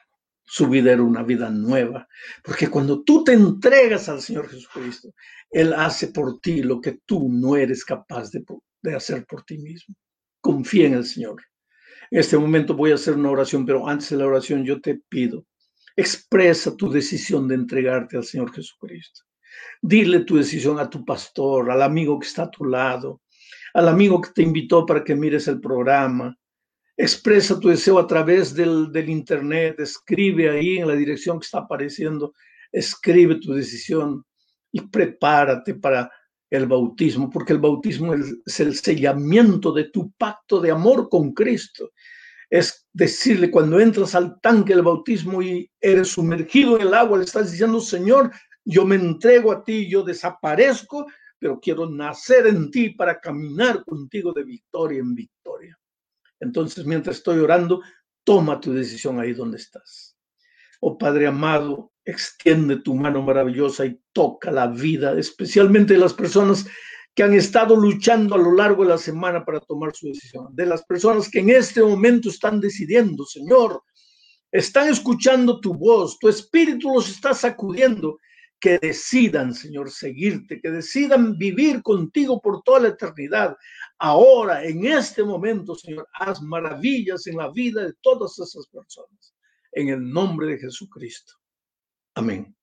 Su 0.44 0.68
vida 0.68 0.92
era 0.92 1.02
una 1.02 1.22
vida 1.22 1.50
nueva. 1.50 2.06
Porque 2.42 2.68
cuando 2.68 3.02
tú 3.02 3.24
te 3.24 3.32
entregas 3.32 4.08
al 4.08 4.20
Señor 4.20 4.48
Jesucristo, 4.48 5.14
Él 5.50 5.72
hace 5.72 6.08
por 6.08 6.40
ti 6.40 6.62
lo 6.62 6.80
que 6.80 7.00
tú 7.06 7.28
no 7.30 7.56
eres 7.56 7.84
capaz 7.84 8.30
de, 8.30 8.44
de 8.82 8.94
hacer 8.94 9.24
por 9.26 9.44
ti 9.44 9.58
mismo. 9.58 9.94
Confía 10.40 10.86
en 10.86 10.94
el 10.94 11.04
Señor. 11.04 11.42
En 12.10 12.20
este 12.20 12.36
momento 12.36 12.74
voy 12.74 12.90
a 12.90 12.96
hacer 12.96 13.14
una 13.14 13.30
oración, 13.30 13.64
pero 13.64 13.88
antes 13.88 14.10
de 14.10 14.16
la 14.16 14.26
oración 14.26 14.64
yo 14.64 14.80
te 14.80 15.00
pido, 15.08 15.46
expresa 15.96 16.76
tu 16.76 16.90
decisión 16.90 17.48
de 17.48 17.54
entregarte 17.54 18.16
al 18.16 18.24
Señor 18.24 18.52
Jesucristo. 18.52 19.22
Dile 19.80 20.20
tu 20.20 20.36
decisión 20.36 20.78
a 20.78 20.90
tu 20.90 21.04
pastor, 21.04 21.70
al 21.70 21.82
amigo 21.82 22.18
que 22.18 22.26
está 22.26 22.44
a 22.44 22.50
tu 22.50 22.64
lado, 22.64 23.22
al 23.74 23.88
amigo 23.88 24.20
que 24.20 24.30
te 24.30 24.42
invitó 24.42 24.84
para 24.84 25.02
que 25.04 25.14
mires 25.14 25.48
el 25.48 25.60
programa. 25.60 26.36
Expresa 26.96 27.58
tu 27.58 27.68
deseo 27.68 27.98
a 27.98 28.06
través 28.06 28.54
del, 28.54 28.92
del 28.92 29.08
internet, 29.08 29.80
escribe 29.80 30.50
ahí 30.50 30.78
en 30.78 30.88
la 30.88 30.94
dirección 30.94 31.40
que 31.40 31.44
está 31.44 31.58
apareciendo, 31.58 32.34
escribe 32.70 33.36
tu 33.36 33.54
decisión 33.54 34.24
y 34.70 34.80
prepárate 34.80 35.74
para 35.74 36.10
el 36.50 36.66
bautismo, 36.66 37.30
porque 37.30 37.54
el 37.54 37.60
bautismo 37.60 38.14
es 38.14 38.60
el 38.60 38.74
sellamiento 38.76 39.72
de 39.72 39.84
tu 39.84 40.12
pacto 40.12 40.60
de 40.60 40.70
amor 40.70 41.08
con 41.08 41.32
Cristo. 41.32 41.90
Es 42.50 42.86
decirle, 42.92 43.50
cuando 43.50 43.80
entras 43.80 44.14
al 44.14 44.38
tanque 44.42 44.74
del 44.74 44.84
bautismo 44.84 45.40
y 45.40 45.70
eres 45.80 46.08
sumergido 46.08 46.76
en 46.76 46.88
el 46.88 46.92
agua, 46.92 47.16
le 47.16 47.24
estás 47.24 47.50
diciendo, 47.50 47.80
Señor, 47.80 48.30
yo 48.66 48.84
me 48.84 48.96
entrego 48.96 49.50
a 49.50 49.64
ti, 49.64 49.88
yo 49.88 50.02
desaparezco, 50.02 51.06
pero 51.38 51.58
quiero 51.58 51.88
nacer 51.88 52.46
en 52.46 52.70
ti 52.70 52.90
para 52.90 53.18
caminar 53.18 53.82
contigo 53.86 54.34
de 54.34 54.44
victoria 54.44 55.00
en 55.00 55.14
victoria. 55.14 55.41
Entonces, 56.42 56.84
mientras 56.84 57.16
estoy 57.18 57.38
orando, 57.38 57.80
toma 58.24 58.60
tu 58.60 58.72
decisión 58.72 59.20
ahí 59.20 59.32
donde 59.32 59.58
estás. 59.58 60.16
Oh 60.80 60.98
Padre 60.98 61.28
amado, 61.28 61.92
extiende 62.04 62.76
tu 62.76 62.94
mano 62.94 63.22
maravillosa 63.22 63.86
y 63.86 64.00
toca 64.12 64.50
la 64.50 64.66
vida, 64.66 65.16
especialmente 65.18 65.94
de 65.94 66.00
las 66.00 66.12
personas 66.12 66.66
que 67.14 67.22
han 67.22 67.34
estado 67.34 67.76
luchando 67.76 68.34
a 68.34 68.38
lo 68.38 68.54
largo 68.54 68.82
de 68.82 68.90
la 68.90 68.98
semana 68.98 69.44
para 69.44 69.60
tomar 69.60 69.94
su 69.94 70.08
decisión, 70.08 70.48
de 70.50 70.66
las 70.66 70.84
personas 70.84 71.30
que 71.30 71.40
en 71.40 71.50
este 71.50 71.82
momento 71.82 72.28
están 72.28 72.58
decidiendo, 72.60 73.24
Señor, 73.24 73.82
están 74.50 74.88
escuchando 74.88 75.60
tu 75.60 75.74
voz, 75.74 76.18
tu 76.18 76.28
espíritu 76.28 76.92
los 76.92 77.08
está 77.08 77.34
sacudiendo, 77.34 78.18
que 78.62 78.78
decidan, 78.78 79.52
Señor, 79.52 79.90
seguirte, 79.90 80.60
que 80.60 80.70
decidan 80.70 81.36
vivir 81.36 81.82
contigo 81.82 82.40
por 82.40 82.62
toda 82.62 82.78
la 82.78 82.88
eternidad. 82.90 83.56
Ahora, 83.98 84.64
en 84.64 84.86
este 84.86 85.24
momento, 85.24 85.74
Señor, 85.74 86.08
haz 86.14 86.40
maravillas 86.40 87.26
en 87.26 87.38
la 87.38 87.50
vida 87.50 87.84
de 87.84 87.92
todas 88.00 88.38
esas 88.38 88.68
personas, 88.68 89.34
en 89.72 89.88
el 89.88 90.08
nombre 90.08 90.46
de 90.46 90.58
Jesucristo. 90.58 91.34
Amén. 92.14 92.54